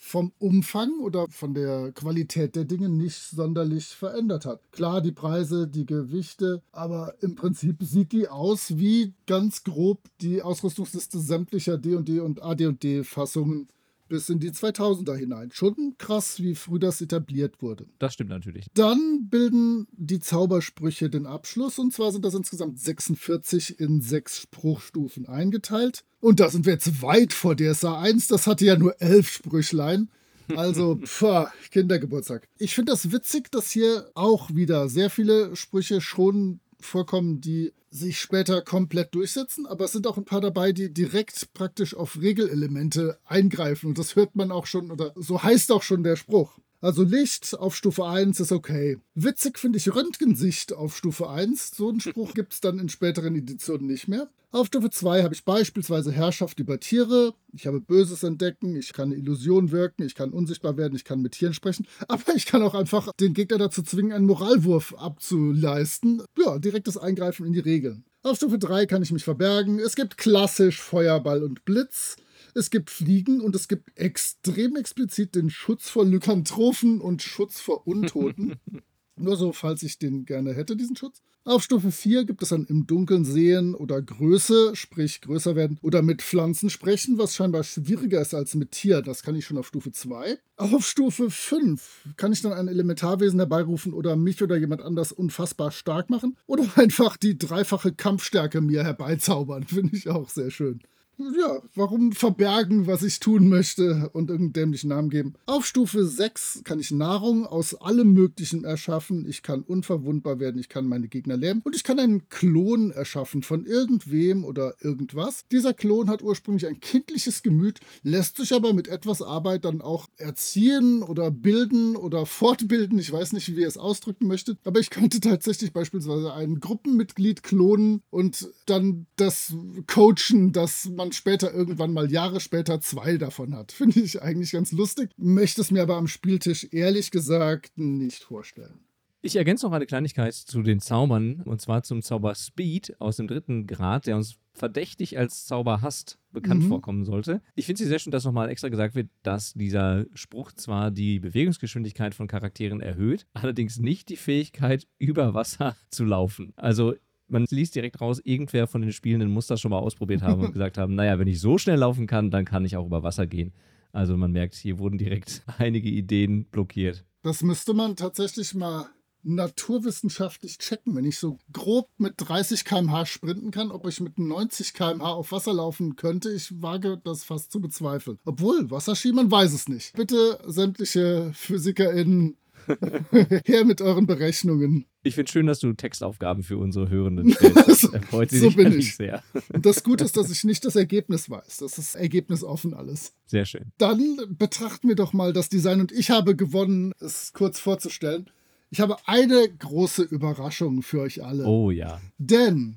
vom 0.04 0.32
Umfang 0.38 0.98
oder 0.98 1.28
von 1.30 1.54
der 1.54 1.92
Qualität 1.92 2.56
der 2.56 2.64
Dinge 2.64 2.88
nicht 2.88 3.16
sonderlich 3.16 3.86
verändert 3.86 4.44
hat. 4.46 4.60
Klar, 4.72 5.00
die 5.00 5.12
Preise, 5.12 5.68
die 5.68 5.86
Gewichte, 5.86 6.60
aber 6.72 7.14
im 7.20 7.36
Prinzip 7.36 7.76
sieht 7.82 8.10
die 8.10 8.28
aus 8.28 8.76
wie 8.78 9.14
ganz 9.28 9.62
grob 9.62 10.00
die 10.20 10.42
Ausrüstungsliste 10.42 11.20
sämtlicher 11.20 11.78
D&D 11.78 12.18
und 12.18 12.42
AD&D-Fassungen 12.42 13.68
bis 14.12 14.28
in 14.28 14.40
die 14.40 14.50
2000er 14.50 15.16
hinein. 15.16 15.48
Schon 15.52 15.94
krass, 15.96 16.38
wie 16.38 16.54
früh 16.54 16.78
das 16.78 17.00
etabliert 17.00 17.62
wurde. 17.62 17.86
Das 17.98 18.12
stimmt 18.12 18.28
natürlich. 18.28 18.66
Dann 18.74 19.30
bilden 19.30 19.86
die 19.92 20.20
Zaubersprüche 20.20 21.08
den 21.08 21.24
Abschluss 21.24 21.78
und 21.78 21.94
zwar 21.94 22.12
sind 22.12 22.22
das 22.22 22.34
insgesamt 22.34 22.78
46 22.78 23.80
in 23.80 24.02
sechs 24.02 24.38
Spruchstufen 24.38 25.26
eingeteilt. 25.26 26.04
Und 26.20 26.40
da 26.40 26.50
sind 26.50 26.66
wir 26.66 26.74
jetzt 26.74 27.00
weit 27.00 27.32
vor 27.32 27.56
DSA 27.56 28.02
1, 28.02 28.28
das 28.28 28.46
hatte 28.46 28.66
ja 28.66 28.76
nur 28.76 29.00
elf 29.00 29.30
Sprüchlein. 29.30 30.10
Also, 30.56 30.96
pfah, 31.02 31.50
Kindergeburtstag. 31.70 32.46
Ich 32.58 32.74
finde 32.74 32.92
das 32.92 33.12
witzig, 33.12 33.50
dass 33.50 33.70
hier 33.70 34.10
auch 34.12 34.54
wieder 34.54 34.90
sehr 34.90 35.08
viele 35.08 35.56
Sprüche 35.56 36.02
schon 36.02 36.60
vorkommen, 36.84 37.40
die 37.40 37.72
sich 37.90 38.20
später 38.20 38.62
komplett 38.62 39.14
durchsetzen, 39.14 39.66
aber 39.66 39.84
es 39.84 39.92
sind 39.92 40.06
auch 40.06 40.16
ein 40.16 40.24
paar 40.24 40.40
dabei, 40.40 40.72
die 40.72 40.92
direkt 40.92 41.52
praktisch 41.52 41.94
auf 41.94 42.20
Regelelemente 42.20 43.18
eingreifen 43.24 43.88
und 43.88 43.98
das 43.98 44.16
hört 44.16 44.34
man 44.34 44.50
auch 44.50 44.66
schon 44.66 44.90
oder 44.90 45.12
so 45.16 45.42
heißt 45.42 45.72
auch 45.72 45.82
schon 45.82 46.02
der 46.02 46.16
Spruch. 46.16 46.58
Also 46.82 47.04
Licht 47.04 47.56
auf 47.56 47.76
Stufe 47.76 48.04
1 48.04 48.40
ist 48.40 48.50
okay. 48.50 48.98
Witzig 49.14 49.60
finde 49.60 49.78
ich 49.78 49.94
Röntgensicht 49.94 50.72
auf 50.72 50.96
Stufe 50.96 51.30
1. 51.30 51.76
So 51.76 51.90
einen 51.90 52.00
Spruch 52.00 52.34
gibt 52.34 52.54
es 52.54 52.60
dann 52.60 52.80
in 52.80 52.88
späteren 52.88 53.36
Editionen 53.36 53.86
nicht 53.86 54.08
mehr. 54.08 54.28
Auf 54.50 54.66
Stufe 54.66 54.90
2 54.90 55.22
habe 55.22 55.32
ich 55.32 55.44
beispielsweise 55.44 56.10
Herrschaft 56.10 56.58
über 56.58 56.80
Tiere. 56.80 57.34
Ich 57.52 57.68
habe 57.68 57.80
Böses 57.80 58.24
entdecken, 58.24 58.74
ich 58.74 58.92
kann 58.92 59.12
Illusion 59.12 59.70
wirken, 59.70 60.02
ich 60.02 60.16
kann 60.16 60.32
unsichtbar 60.32 60.76
werden, 60.76 60.96
ich 60.96 61.04
kann 61.04 61.22
mit 61.22 61.32
Tieren 61.32 61.54
sprechen. 61.54 61.86
Aber 62.08 62.34
ich 62.34 62.46
kann 62.46 62.62
auch 62.62 62.74
einfach 62.74 63.12
den 63.12 63.32
Gegner 63.32 63.58
dazu 63.58 63.84
zwingen, 63.84 64.10
einen 64.10 64.26
Moralwurf 64.26 64.92
abzuleisten. 64.98 66.22
Ja, 66.36 66.58
direktes 66.58 66.98
Eingreifen 66.98 67.46
in 67.46 67.52
die 67.52 67.60
Regeln. 67.60 68.04
Auf 68.24 68.38
Stufe 68.38 68.58
3 68.58 68.86
kann 68.86 69.02
ich 69.02 69.12
mich 69.12 69.22
verbergen. 69.22 69.78
Es 69.78 69.94
gibt 69.94 70.18
klassisch 70.18 70.80
Feuerball 70.80 71.44
und 71.44 71.64
Blitz. 71.64 72.16
Es 72.54 72.70
gibt 72.70 72.90
Fliegen 72.90 73.40
und 73.40 73.56
es 73.56 73.66
gibt 73.66 73.98
extrem 73.98 74.76
explizit 74.76 75.34
den 75.34 75.48
Schutz 75.48 75.88
vor 75.88 76.04
Lykantrophen 76.04 77.00
und 77.00 77.22
Schutz 77.22 77.60
vor 77.60 77.86
Untoten. 77.86 78.56
Nur 79.16 79.36
so, 79.36 79.52
falls 79.52 79.82
ich 79.82 79.98
den 79.98 80.24
gerne 80.24 80.52
hätte, 80.54 80.76
diesen 80.76 80.96
Schutz. 80.96 81.22
Auf 81.44 81.62
Stufe 81.62 81.90
4 81.90 82.24
gibt 82.24 82.42
es 82.42 82.50
dann 82.50 82.66
im 82.66 82.86
Dunkeln 82.86 83.24
sehen 83.24 83.74
oder 83.74 84.00
Größe, 84.00 84.76
sprich 84.76 85.20
größer 85.20 85.56
werden 85.56 85.78
oder 85.82 86.00
mit 86.00 86.22
Pflanzen 86.22 86.70
sprechen, 86.70 87.18
was 87.18 87.34
scheinbar 87.34 87.64
schwieriger 87.64 88.20
ist 88.20 88.32
als 88.32 88.54
mit 88.54 88.70
Tier. 88.70 89.02
Das 89.02 89.22
kann 89.22 89.34
ich 89.34 89.44
schon 89.44 89.58
auf 89.58 89.66
Stufe 89.66 89.90
2. 89.90 90.38
Auf 90.56 90.86
Stufe 90.86 91.30
5 91.30 92.10
kann 92.16 92.32
ich 92.32 92.42
dann 92.42 92.52
ein 92.52 92.68
Elementarwesen 92.68 93.40
herbeirufen 93.40 93.92
oder 93.92 94.14
mich 94.14 94.42
oder 94.42 94.56
jemand 94.56 94.82
anders 94.82 95.10
unfassbar 95.10 95.72
stark 95.72 96.10
machen 96.10 96.36
oder 96.46 96.64
einfach 96.76 97.16
die 97.16 97.36
dreifache 97.36 97.92
Kampfstärke 97.92 98.60
mir 98.60 98.84
herbeizaubern. 98.84 99.64
Finde 99.64 99.96
ich 99.96 100.08
auch 100.08 100.30
sehr 100.30 100.50
schön 100.50 100.80
ja, 101.18 101.62
warum 101.74 102.12
verbergen, 102.12 102.86
was 102.86 103.02
ich 103.02 103.20
tun 103.20 103.48
möchte 103.48 104.10
und 104.12 104.30
irgendeinen 104.30 104.52
dämlichen 104.52 104.88
Namen 104.88 105.10
geben? 105.10 105.34
Auf 105.46 105.66
Stufe 105.66 106.06
6 106.06 106.62
kann 106.64 106.80
ich 106.80 106.90
Nahrung 106.90 107.46
aus 107.46 107.74
allem 107.74 108.12
Möglichen 108.12 108.64
erschaffen. 108.64 109.26
Ich 109.28 109.42
kann 109.42 109.62
unverwundbar 109.62 110.40
werden, 110.40 110.58
ich 110.58 110.68
kann 110.68 110.86
meine 110.86 111.08
Gegner 111.08 111.36
lähmen 111.36 111.60
und 111.64 111.76
ich 111.76 111.84
kann 111.84 111.98
einen 111.98 112.28
Klon 112.28 112.90
erschaffen 112.90 113.42
von 113.42 113.66
irgendwem 113.66 114.44
oder 114.44 114.74
irgendwas. 114.80 115.44
Dieser 115.50 115.74
Klon 115.74 116.08
hat 116.08 116.22
ursprünglich 116.22 116.66
ein 116.66 116.80
kindliches 116.80 117.42
Gemüt, 117.42 117.80
lässt 118.02 118.36
sich 118.36 118.52
aber 118.52 118.72
mit 118.72 118.88
etwas 118.88 119.22
Arbeit 119.22 119.64
dann 119.64 119.80
auch 119.80 120.08
erziehen 120.16 121.02
oder 121.02 121.30
bilden 121.30 121.96
oder 121.96 122.26
fortbilden. 122.42 122.98
Ich 122.98 123.12
weiß 123.12 123.32
nicht, 123.32 123.54
wie 123.54 123.60
ihr 123.60 123.68
es 123.68 123.78
ausdrücken 123.78 124.26
möchtet, 124.26 124.58
aber 124.64 124.80
ich 124.80 124.90
könnte 124.90 125.20
tatsächlich 125.20 125.72
beispielsweise 125.72 126.32
ein 126.32 126.60
Gruppenmitglied 126.60 127.42
klonen 127.42 128.02
und 128.10 128.50
dann 128.66 129.06
das 129.16 129.54
coachen, 129.86 130.52
dass 130.52 130.88
man 130.88 131.01
später 131.10 131.52
irgendwann 131.52 131.92
mal 131.92 132.12
Jahre 132.12 132.38
später 132.38 132.80
zwei 132.80 133.16
davon 133.16 133.56
hat. 133.56 133.72
Finde 133.82 134.00
ich 134.00 134.22
eigentlich 134.22 134.52
ganz 134.52 134.70
lustig. 134.70 135.10
Möchte 135.16 135.60
es 135.60 135.72
mir 135.72 135.82
aber 135.82 135.96
am 135.96 136.06
Spieltisch 136.06 136.68
ehrlich 136.70 137.10
gesagt 137.10 137.72
nicht 137.76 138.22
vorstellen. 138.22 138.84
Ich 139.24 139.36
ergänze 139.36 139.66
noch 139.66 139.72
eine 139.72 139.86
Kleinigkeit 139.86 140.34
zu 140.34 140.62
den 140.62 140.80
Zaubern, 140.80 141.42
und 141.44 141.60
zwar 141.60 141.84
zum 141.84 142.02
Zauber 142.02 142.34
Speed 142.34 143.00
aus 143.00 143.16
dem 143.16 143.28
dritten 143.28 143.68
Grad, 143.68 144.08
der 144.08 144.16
uns 144.16 144.36
verdächtig 144.52 145.16
als 145.16 145.46
Zauber 145.46 145.80
Hast 145.80 146.18
bekannt 146.32 146.64
mhm. 146.64 146.68
vorkommen 146.68 147.04
sollte. 147.04 147.40
Ich 147.54 147.66
finde 147.66 147.84
es 147.84 147.88
sehr 147.88 148.00
schön, 148.00 148.10
dass 148.10 148.24
nochmal 148.24 148.48
extra 148.48 148.68
gesagt 148.68 148.96
wird, 148.96 149.10
dass 149.22 149.52
dieser 149.54 150.06
Spruch 150.14 150.50
zwar 150.50 150.90
die 150.90 151.20
Bewegungsgeschwindigkeit 151.20 152.16
von 152.16 152.26
Charakteren 152.26 152.80
erhöht, 152.80 153.26
allerdings 153.32 153.78
nicht 153.78 154.08
die 154.08 154.16
Fähigkeit, 154.16 154.88
über 154.98 155.34
Wasser 155.34 155.76
zu 155.88 156.04
laufen. 156.04 156.52
Also 156.56 156.94
man 157.32 157.46
liest 157.50 157.74
direkt 157.74 158.00
raus, 158.00 158.20
irgendwer 158.22 158.66
von 158.66 158.82
den 158.82 158.92
Spielenden 158.92 159.30
muss 159.30 159.46
das 159.46 159.60
schon 159.60 159.70
mal 159.70 159.78
ausprobiert 159.78 160.22
haben 160.22 160.42
und 160.42 160.52
gesagt 160.52 160.78
haben, 160.78 160.94
naja, 160.94 161.18
wenn 161.18 161.28
ich 161.28 161.40
so 161.40 161.58
schnell 161.58 161.78
laufen 161.78 162.06
kann, 162.06 162.30
dann 162.30 162.44
kann 162.44 162.64
ich 162.64 162.76
auch 162.76 162.86
über 162.86 163.02
Wasser 163.02 163.26
gehen. 163.26 163.52
Also 163.92 164.16
man 164.16 164.32
merkt, 164.32 164.54
hier 164.54 164.78
wurden 164.78 164.98
direkt 164.98 165.42
einige 165.58 165.88
Ideen 165.88 166.44
blockiert. 166.46 167.04
Das 167.22 167.42
müsste 167.42 167.74
man 167.74 167.96
tatsächlich 167.96 168.54
mal 168.54 168.86
naturwissenschaftlich 169.24 170.58
checken, 170.58 170.96
wenn 170.96 171.04
ich 171.04 171.18
so 171.18 171.38
grob 171.52 171.88
mit 171.96 172.14
30 172.16 172.64
km/h 172.64 173.06
sprinten 173.06 173.50
kann, 173.50 173.70
ob 173.70 173.86
ich 173.86 174.00
mit 174.00 174.18
90 174.18 174.74
km/h 174.74 175.12
auf 175.12 175.30
Wasser 175.32 175.52
laufen 175.52 175.96
könnte. 175.96 176.30
Ich 176.32 176.60
wage 176.60 177.00
das 177.04 177.24
fast 177.24 177.52
zu 177.52 177.60
bezweifeln. 177.60 178.18
Obwohl, 178.24 178.70
Wasserski, 178.70 179.12
man 179.12 179.30
weiß 179.30 179.52
es 179.52 179.68
nicht. 179.68 179.92
Bitte 179.94 180.40
sämtliche 180.46 181.30
PhysikerInnen 181.34 182.36
Her 183.44 183.64
mit 183.64 183.80
euren 183.80 184.06
Berechnungen. 184.06 184.86
Ich 185.02 185.14
finde 185.14 185.30
schön, 185.30 185.46
dass 185.46 185.58
du 185.58 185.72
Textaufgaben 185.72 186.42
für 186.42 186.58
unsere 186.58 186.88
Hörenden 186.88 187.32
stellst. 187.34 187.68
Das 187.68 187.84
erfreut 187.84 188.30
sie 188.30 188.38
so 188.38 188.46
sich 188.48 188.56
bin 188.56 188.78
ich. 188.78 188.96
sehr. 188.96 189.22
Und 189.52 189.66
das 189.66 189.82
Gute 189.82 190.04
ist, 190.04 190.16
dass 190.16 190.30
ich 190.30 190.44
nicht 190.44 190.64
das 190.64 190.76
Ergebnis 190.76 191.28
weiß. 191.28 191.58
Das 191.58 191.78
ist 191.78 191.94
ergebnisoffen 191.94 192.74
alles. 192.74 193.14
Sehr 193.26 193.44
schön. 193.44 193.72
Dann 193.78 194.16
betrachten 194.30 194.88
wir 194.88 194.96
doch 194.96 195.12
mal 195.12 195.32
das 195.32 195.48
Design. 195.48 195.80
Und 195.80 195.92
ich 195.92 196.10
habe 196.10 196.36
gewonnen, 196.36 196.92
es 197.00 197.32
kurz 197.32 197.58
vorzustellen. 197.58 198.30
Ich 198.70 198.80
habe 198.80 198.96
eine 199.06 199.48
große 199.58 200.02
Überraschung 200.02 200.82
für 200.82 201.00
euch 201.00 201.22
alle. 201.22 201.44
Oh 201.44 201.70
ja. 201.70 202.00
Denn 202.18 202.76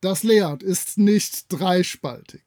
das 0.00 0.22
Layout 0.22 0.62
ist 0.62 0.98
nicht 0.98 1.46
dreispaltig. 1.48 2.42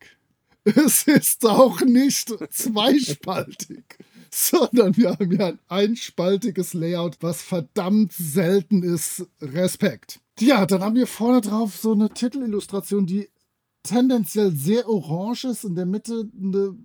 Es 0.63 1.03
ist 1.03 1.45
auch 1.45 1.81
nicht 1.81 2.33
zweispaltig 2.51 3.83
sondern 4.51 4.97
wir 4.97 5.11
haben 5.11 5.31
ja 5.31 5.47
ein 5.47 5.59
einspaltiges 5.69 6.73
Layout, 6.73 7.17
was 7.21 7.41
verdammt 7.41 8.11
selten 8.11 8.83
ist. 8.83 9.25
Respekt. 9.41 10.19
Ja, 10.39 10.65
dann 10.65 10.81
haben 10.81 10.95
wir 10.95 11.07
vorne 11.07 11.39
drauf 11.39 11.77
so 11.77 11.93
eine 11.93 12.09
Titelillustration, 12.09 13.05
die 13.05 13.29
tendenziell 13.83 14.51
sehr 14.51 14.89
orange 14.89 15.45
ist, 15.45 15.63
in 15.63 15.75
der 15.75 15.85
Mitte 15.85 16.29
eine 16.37 16.75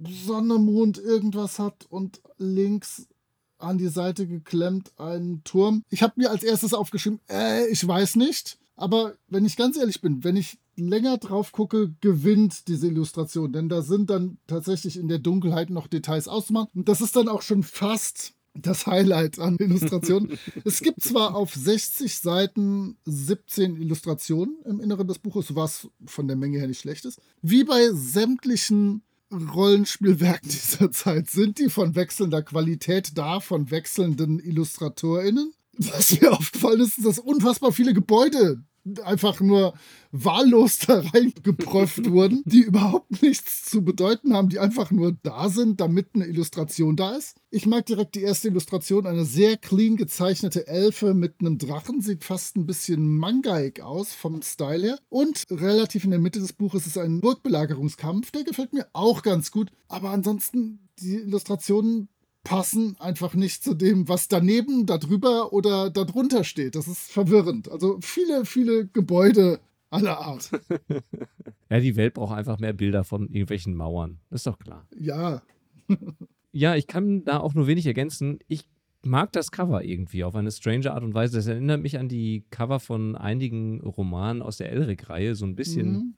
Sonne, 0.00 0.58
Mond, 0.58 0.98
irgendwas 0.98 1.58
hat 1.58 1.86
und 1.88 2.20
links 2.36 3.08
an 3.56 3.78
die 3.78 3.88
Seite 3.88 4.26
geklemmt 4.26 4.92
ein 4.98 5.40
Turm. 5.44 5.84
Ich 5.88 6.02
habe 6.02 6.12
mir 6.16 6.30
als 6.30 6.42
erstes 6.42 6.74
aufgeschrieben, 6.74 7.20
äh, 7.30 7.66
ich 7.68 7.86
weiß 7.86 8.16
nicht. 8.16 8.58
Aber 8.78 9.16
wenn 9.28 9.44
ich 9.44 9.56
ganz 9.56 9.76
ehrlich 9.76 10.00
bin, 10.00 10.22
wenn 10.22 10.36
ich 10.36 10.58
länger 10.76 11.18
drauf 11.18 11.50
gucke, 11.50 11.92
gewinnt 12.00 12.68
diese 12.68 12.86
Illustration. 12.86 13.52
Denn 13.52 13.68
da 13.68 13.82
sind 13.82 14.08
dann 14.08 14.38
tatsächlich 14.46 14.96
in 14.96 15.08
der 15.08 15.18
Dunkelheit 15.18 15.68
noch 15.68 15.88
Details 15.88 16.28
auszumachen. 16.28 16.70
Und 16.74 16.88
das 16.88 17.00
ist 17.00 17.16
dann 17.16 17.28
auch 17.28 17.42
schon 17.42 17.64
fast 17.64 18.34
das 18.54 18.86
Highlight 18.86 19.40
an 19.40 19.56
Illustrationen. 19.58 20.38
es 20.64 20.80
gibt 20.80 21.02
zwar 21.02 21.34
auf 21.34 21.54
60 21.54 22.18
Seiten 22.18 22.96
17 23.04 23.76
Illustrationen 23.76 24.56
im 24.64 24.80
Inneren 24.80 25.08
des 25.08 25.18
Buches, 25.18 25.54
was 25.54 25.88
von 26.06 26.28
der 26.28 26.36
Menge 26.36 26.58
her 26.58 26.68
nicht 26.68 26.80
schlecht 26.80 27.04
ist. 27.04 27.20
Wie 27.42 27.64
bei 27.64 27.90
sämtlichen 27.92 29.02
Rollenspielwerken 29.32 30.48
dieser 30.50 30.90
Zeit 30.92 31.28
sind 31.28 31.58
die 31.58 31.68
von 31.68 31.94
wechselnder 31.96 32.42
Qualität 32.42 33.18
da, 33.18 33.40
von 33.40 33.70
wechselnden 33.70 34.38
IllustratorInnen. 34.38 35.52
Was 35.78 36.20
mir 36.20 36.32
aufgefallen 36.32 36.80
ist, 36.80 36.98
ist, 36.98 37.06
dass 37.06 37.18
unfassbar 37.20 37.70
viele 37.70 37.94
Gebäude 37.94 38.64
einfach 39.04 39.40
nur 39.40 39.74
wahllos 40.10 40.78
da 40.78 41.00
reingeprüft 41.00 42.10
wurden, 42.10 42.42
die 42.46 42.62
überhaupt 42.62 43.22
nichts 43.22 43.64
zu 43.66 43.84
bedeuten 43.84 44.34
haben, 44.34 44.48
die 44.48 44.58
einfach 44.58 44.90
nur 44.90 45.16
da 45.22 45.48
sind, 45.48 45.80
damit 45.80 46.08
eine 46.14 46.26
Illustration 46.26 46.96
da 46.96 47.16
ist. 47.16 47.36
Ich 47.50 47.66
mag 47.66 47.86
direkt 47.86 48.14
die 48.14 48.22
erste 48.22 48.48
Illustration, 48.48 49.06
eine 49.06 49.24
sehr 49.24 49.56
clean 49.56 49.96
gezeichnete 49.96 50.66
Elfe 50.66 51.14
mit 51.14 51.36
einem 51.40 51.58
Drachen, 51.58 52.00
sieht 52.00 52.24
fast 52.24 52.56
ein 52.56 52.66
bisschen 52.66 53.18
mangaig 53.18 53.80
aus 53.80 54.12
vom 54.12 54.42
Style 54.42 54.86
her. 54.86 54.98
Und 55.08 55.46
relativ 55.50 56.04
in 56.04 56.10
der 56.10 56.20
Mitte 56.20 56.40
des 56.40 56.52
Buches 56.52 56.86
ist 56.86 56.98
ein 56.98 57.20
Burgbelagerungskampf, 57.20 58.30
der 58.30 58.44
gefällt 58.44 58.72
mir 58.72 58.86
auch 58.92 59.22
ganz 59.22 59.50
gut. 59.50 59.70
Aber 59.88 60.10
ansonsten, 60.10 60.88
die 61.00 61.16
Illustrationen 61.16 62.08
passen 62.44 62.96
einfach 62.98 63.34
nicht 63.34 63.62
zu 63.62 63.74
dem, 63.74 64.08
was 64.08 64.28
daneben, 64.28 64.86
darüber 64.86 65.52
oder 65.52 65.90
darunter 65.90 66.44
steht. 66.44 66.74
Das 66.74 66.88
ist 66.88 67.10
verwirrend. 67.10 67.70
Also 67.70 67.98
viele, 68.00 68.44
viele 68.44 68.86
Gebäude 68.86 69.60
aller 69.90 70.18
Art. 70.18 70.50
ja, 71.70 71.80
die 71.80 71.96
Welt 71.96 72.14
braucht 72.14 72.36
einfach 72.36 72.58
mehr 72.58 72.72
Bilder 72.72 73.04
von 73.04 73.28
irgendwelchen 73.28 73.74
Mauern. 73.74 74.20
Das 74.30 74.40
ist 74.40 74.46
doch 74.46 74.58
klar. 74.58 74.86
Ja. 74.96 75.42
ja, 76.52 76.74
ich 76.74 76.86
kann 76.86 77.24
da 77.24 77.40
auch 77.40 77.54
nur 77.54 77.66
wenig 77.66 77.86
ergänzen. 77.86 78.38
Ich 78.48 78.68
mag 79.04 79.32
das 79.32 79.50
Cover 79.50 79.84
irgendwie 79.84 80.24
auf 80.24 80.34
eine 80.34 80.50
strange 80.50 80.92
Art 80.92 81.02
und 81.02 81.14
Weise. 81.14 81.36
Das 81.36 81.46
erinnert 81.46 81.82
mich 81.82 81.98
an 81.98 82.08
die 82.08 82.44
Cover 82.50 82.80
von 82.80 83.16
einigen 83.16 83.80
Romanen 83.80 84.42
aus 84.42 84.56
der 84.56 84.70
Elric-Reihe. 84.70 85.34
So 85.34 85.46
ein 85.46 85.56
bisschen 85.56 85.92
mhm. 85.92 86.14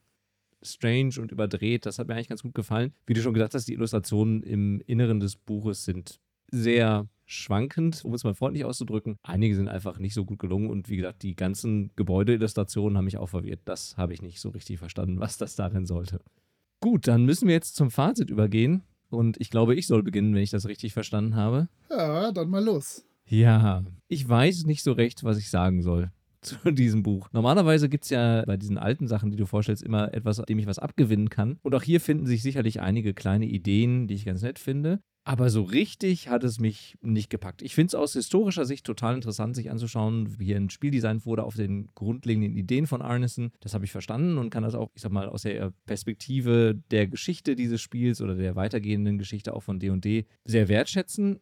Strange 0.63 1.15
und 1.21 1.33
überdreht. 1.33 1.87
Das 1.87 1.99
hat 1.99 2.09
mir 2.09 2.15
eigentlich 2.15 2.29
ganz 2.29 2.43
gut 2.43 2.55
gefallen. 2.55 2.93
Wie 3.07 3.15
du 3.15 3.23
schon 3.23 3.35
gesagt 3.35 3.55
hast, 3.55 3.67
die 3.69 3.75
Illustrationen 3.75 4.43
im 4.43 4.83
Inneren 4.87 5.21
des 5.21 5.37
Buches 5.37 5.85
sind 5.85 6.21
sehr 6.51 7.09
schwankend, 7.27 8.05
um 8.05 8.13
es 8.13 8.25
mal 8.25 8.35
freundlich 8.35 8.65
auszudrücken. 8.65 9.17
Einige 9.23 9.55
sind 9.55 9.69
einfach 9.69 9.99
nicht 9.99 10.15
so 10.15 10.25
gut 10.25 10.41
gelungen 10.41 10.69
und 10.69 10.89
wie 10.89 10.97
gesagt, 10.97 11.23
die 11.23 11.37
ganzen 11.37 11.91
Gebäudeillustrationen 11.95 12.97
haben 12.97 13.05
mich 13.05 13.19
auch 13.19 13.29
verwirrt. 13.29 13.61
Das 13.65 13.97
habe 13.97 14.13
ich 14.15 14.23
nicht 14.23 14.41
so 14.41 14.49
richtig 14.49 14.79
verstanden, 14.79 15.21
was 15.21 15.39
das 15.39 15.55
darin 15.55 15.87
sollte. 15.87 16.21
Gut, 16.81 17.07
dann 17.07 17.25
müssen 17.25 17.47
wir 17.47 17.55
jetzt 17.55 17.77
zum 17.77 17.91
Fazit 17.91 18.31
übergehen 18.31 18.83
und 19.11 19.41
ich 19.41 19.51
glaube, 19.51 19.77
ich 19.77 19.87
soll 19.87 20.03
beginnen, 20.03 20.35
wenn 20.35 20.43
ich 20.43 20.51
das 20.51 20.67
richtig 20.67 20.93
verstanden 20.93 21.37
habe. 21.37 21.69
Ja, 21.89 22.33
dann 22.33 22.51
mal 22.51 22.65
los. 22.65 23.05
Ja, 23.27 23.85
ich 24.09 24.29
weiß 24.29 24.65
nicht 24.65 24.83
so 24.83 24.93
recht, 24.93 25.23
was 25.23 25.39
ich 25.39 25.51
sagen 25.51 25.83
soll 25.83 26.11
zu 26.43 26.73
diesem 26.73 27.03
Buch. 27.03 27.29
Normalerweise 27.33 27.89
gibt 27.89 28.05
es 28.05 28.11
ja 28.11 28.45
bei 28.47 28.57
diesen 28.57 28.79
alten 28.79 29.07
Sachen, 29.07 29.31
die 29.31 29.37
du 29.37 29.47
vorstellst, 29.47 29.83
immer 29.83 30.13
etwas, 30.15 30.39
dem 30.43 30.59
ich 30.59 30.67
was 30.67 30.79
abgewinnen 30.79 31.31
kann. 31.31 31.59
Und 31.63 31.75
auch 31.75 31.83
hier 31.83 32.01
finden 32.01 32.27
sich 32.27 32.43
sicherlich 32.43 32.81
einige 32.81 33.15
kleine 33.15 33.47
Ideen, 33.47 34.07
die 34.09 34.15
ich 34.15 34.25
ganz 34.25 34.43
nett 34.43 34.59
finde. 34.59 35.01
Aber 35.25 35.51
so 35.51 35.63
richtig 35.63 36.29
hat 36.29 36.45
es 36.45 36.59
mich 36.59 36.97
nicht 37.03 37.29
gepackt. 37.29 37.61
Ich 37.61 37.75
finde 37.75 37.89
es 37.89 37.95
aus 37.95 38.15
historischer 38.15 38.65
Sicht 38.65 38.87
total 38.87 39.15
interessant, 39.15 39.55
sich 39.55 39.71
anzuschauen, 39.71 40.39
wie 40.41 40.47
hier 40.47 40.57
ein 40.57 40.71
Spieldesign 40.71 41.25
wurde 41.27 41.45
auf 41.45 41.57
den 41.57 41.89
grundlegenden 41.95 42.57
Ideen 42.57 42.87
von 42.87 43.03
Arneson. 43.03 43.53
Das 43.61 43.75
habe 43.75 43.85
ich 43.85 43.93
verstanden 43.93 44.39
und 44.39 44.51
kann 44.51 44.63
das 44.63 44.75
auch, 44.75 44.91
ich 44.95 45.03
sag 45.03 45.13
mal, 45.13 45.29
aus 45.29 45.43
der 45.43 45.73
Perspektive 45.85 46.75
der 46.91 47.07
Geschichte 47.07 47.55
dieses 47.55 47.83
Spiels 47.83 48.23
oder 48.23 48.35
der 48.35 48.57
weitergehenden 48.57 49.19
Geschichte 49.19 49.55
auch 49.55 49.63
von 49.63 49.79
D&D 49.79 50.25
sehr 50.47 50.69
wertschätzen. 50.69 51.39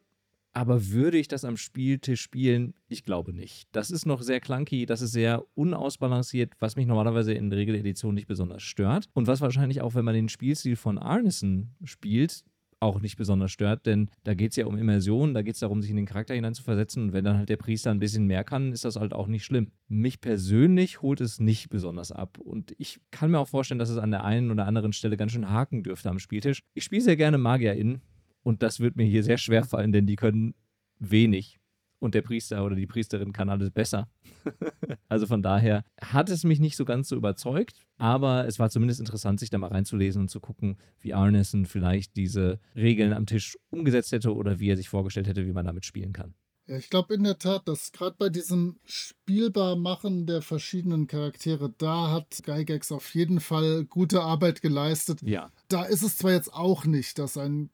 Aber 0.59 0.89
würde 0.89 1.19
ich 1.19 1.29
das 1.29 1.45
am 1.45 1.57
Spieltisch 1.57 2.21
spielen? 2.21 2.75
Ich 2.89 3.05
glaube 3.05 3.33
nicht. 3.33 3.69
Das 3.71 3.93
ist 3.93 4.07
noch 4.07 4.23
sehr 4.23 4.41
clunky, 4.41 4.87
das 4.87 5.03
ist 5.03 5.13
sehr 5.13 5.45
unausbalanciert, 5.55 6.55
was 6.59 6.75
mich 6.75 6.89
normalerweise 6.89 7.33
in 7.33 7.53
Regeledition 7.53 8.17
nicht 8.17 8.27
besonders 8.27 8.65
stört. 8.65 9.07
Und 9.15 9.29
was 9.29 9.41
wahrscheinlich 9.41 9.83
auch, 9.83 9.95
wenn 9.95 10.05
man 10.05 10.17
den 10.17 10.29
Spielstil 10.29 10.75
von 10.75 10.99
Arneson 10.99 11.77
spielt, 11.85 12.43
auch 12.81 13.01
nicht 13.01 13.17
besonders 13.17 13.53
stört, 13.53 13.87
denn 13.87 14.11
da 14.25 14.35
geht 14.35 14.51
es 14.51 14.57
ja 14.57 14.67
um 14.67 14.77
Immersion, 14.77 15.33
da 15.33 15.43
geht 15.43 15.55
es 15.55 15.61
darum, 15.61 15.81
sich 15.81 15.93
in 15.93 15.97
den 15.97 16.07
Charakter 16.07 16.35
hineinzuversetzen 16.35 17.05
und 17.05 17.13
wenn 17.13 17.25
dann 17.25 17.39
halt 17.39 17.49
der 17.49 17.57
Priester 17.57 17.93
ein 17.93 18.01
bisschen 18.01 18.27
mehr 18.27 18.43
kann, 18.43 18.73
ist 18.73 18.85
das 18.85 18.97
halt 18.97 19.13
auch 19.13 19.29
nicht 19.29 19.45
schlimm. 19.45 19.71
Mich 19.87 20.21
persönlich 20.21 21.03
holt 21.03 21.21
es 21.21 21.39
nicht 21.39 21.71
besonders 21.71 22.11
ab 22.11 22.39
und 22.39 22.75
ich 22.79 23.01
kann 23.13 23.31
mir 23.31 23.39
auch 23.39 23.49
vorstellen, 23.49 23.79
dass 23.79 23.91
es 23.91 23.99
an 23.99 24.11
der 24.11 24.25
einen 24.25 24.51
oder 24.51 24.67
anderen 24.67 24.93
Stelle 24.93 25.17
ganz 25.17 25.33
schön 25.33 25.51
haken 25.51 25.85
dürfte 25.85 26.11
am 26.11 26.19
Spieltisch. 26.19 26.63
Ich 26.75 26.83
spiele 26.83 27.03
sehr 27.03 27.17
gerne 27.17 27.39
MagierInnen 27.39 28.03
und 28.49 28.63
das 28.63 28.81
wird 28.81 28.97
mir 28.97 29.05
hier 29.05 29.23
sehr 29.23 29.37
schwer 29.37 29.63
fallen, 29.63 29.93
denn 29.93 30.07
die 30.07 30.17
können 30.17 30.55
wenig 30.99 31.61
und 31.99 32.15
der 32.15 32.23
Priester 32.23 32.65
oder 32.65 32.77
die 32.77 32.87
Priesterin 32.87 33.35
kann 33.35 33.51
alles 33.51 33.71
besser. 33.71 34.09
also 35.09 35.27
von 35.27 35.43
daher 35.43 35.85
hat 36.01 36.31
es 36.31 36.45
mich 36.45 36.59
nicht 36.59 36.75
so 36.75 36.87
ganz 36.87 37.11
so 37.11 37.17
überzeugt, 37.17 37.83
aber 37.99 38.47
es 38.47 38.59
war 38.59 38.71
zumindest 38.71 39.01
interessant, 39.01 39.39
sich 39.39 39.51
da 39.51 39.59
mal 39.59 39.69
reinzulesen 39.69 40.23
und 40.23 40.29
zu 40.29 40.41
gucken, 40.41 40.79
wie 40.99 41.13
Arneson 41.13 41.67
vielleicht 41.67 42.17
diese 42.17 42.59
Regeln 42.75 43.13
am 43.13 43.27
Tisch 43.27 43.59
umgesetzt 43.69 44.13
hätte 44.13 44.35
oder 44.35 44.59
wie 44.61 44.71
er 44.71 44.79
sich 44.79 44.89
vorgestellt 44.89 45.29
hätte, 45.29 45.45
wie 45.45 45.53
man 45.53 45.67
damit 45.67 45.85
spielen 45.85 46.15
kann. 46.15 46.33
Ja, 46.69 46.79
ich 46.79 46.89
glaube 46.89 47.13
in 47.13 47.25
der 47.25 47.39
Tat, 47.39 47.69
dass 47.69 47.93
gerade 47.93 48.17
bei 48.19 48.31
diesem 48.31 48.79
Spielbarmachen 48.85 50.27
der 50.27 50.41
verschiedenen 50.41 51.07
Charaktere, 51.07 51.71
da 51.77 52.13
hat 52.13 52.41
Gygax 52.45 52.93
auf 52.93 53.15
jeden 53.15 53.41
Fall 53.41 53.85
gute 53.85 54.23
Arbeit 54.23 54.63
geleistet. 54.63 55.21
Ja. 55.21 55.51
Da 55.69 55.85
ist 55.85 56.03
es 56.03 56.17
zwar 56.17 56.33
jetzt 56.33 56.53
auch 56.55 56.87
nicht, 56.87 57.19
dass 57.19 57.37
ein 57.37 57.69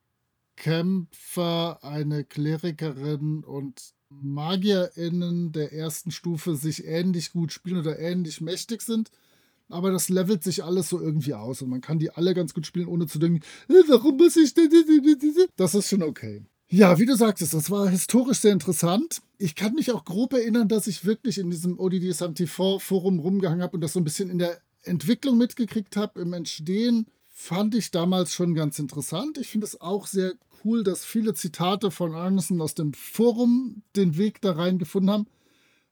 Kämpfer, 0.56 1.82
eine 1.82 2.24
Klerikerin 2.24 3.44
und 3.44 3.94
MagierInnen 4.08 5.52
der 5.52 5.72
ersten 5.72 6.10
Stufe 6.10 6.56
sich 6.56 6.84
ähnlich 6.84 7.32
gut 7.32 7.52
spielen 7.52 7.78
oder 7.78 7.98
ähnlich 7.98 8.40
mächtig 8.40 8.82
sind. 8.82 9.10
Aber 9.68 9.90
das 9.90 10.08
levelt 10.08 10.44
sich 10.44 10.62
alles 10.62 10.88
so 10.88 11.00
irgendwie 11.00 11.34
aus 11.34 11.62
und 11.62 11.70
man 11.70 11.80
kann 11.80 11.98
die 11.98 12.10
alle 12.10 12.34
ganz 12.34 12.54
gut 12.54 12.66
spielen, 12.66 12.86
ohne 12.86 13.06
zu 13.06 13.18
denken, 13.18 13.40
äh, 13.68 13.82
warum 13.88 14.16
muss 14.16 14.36
ich 14.36 14.54
denn? 14.54 14.70
Das 15.56 15.74
ist 15.74 15.88
schon 15.88 16.02
okay. 16.02 16.42
Ja, 16.68 16.98
wie 16.98 17.06
du 17.06 17.16
sagtest, 17.16 17.54
das 17.54 17.70
war 17.70 17.88
historisch 17.88 18.38
sehr 18.38 18.52
interessant. 18.52 19.22
Ich 19.38 19.54
kann 19.54 19.74
mich 19.74 19.92
auch 19.92 20.04
grob 20.04 20.32
erinnern, 20.32 20.68
dass 20.68 20.86
ich 20.86 21.04
wirklich 21.04 21.38
in 21.38 21.50
diesem 21.50 21.78
ODD 21.78 22.12
Santifor 22.12 22.80
Forum 22.80 23.20
rumgehangen 23.20 23.62
habe 23.62 23.76
und 23.76 23.80
das 23.80 23.92
so 23.92 24.00
ein 24.00 24.04
bisschen 24.04 24.30
in 24.30 24.38
der 24.38 24.58
Entwicklung 24.82 25.38
mitgekriegt 25.38 25.96
habe, 25.96 26.20
im 26.20 26.32
Entstehen. 26.32 27.06
Fand 27.36 27.74
ich 27.74 27.90
damals 27.90 28.32
schon 28.32 28.54
ganz 28.54 28.78
interessant. 28.78 29.38
Ich 29.38 29.48
finde 29.48 29.66
es 29.66 29.80
auch 29.80 30.06
sehr 30.06 30.34
cool, 30.64 30.84
dass 30.84 31.04
viele 31.04 31.34
Zitate 31.34 31.90
von 31.90 32.14
Arneson 32.14 32.60
aus 32.60 32.74
dem 32.74 32.94
Forum 32.94 33.82
den 33.96 34.16
Weg 34.16 34.40
da 34.40 34.52
rein 34.52 34.78
gefunden 34.78 35.10
haben. 35.10 35.26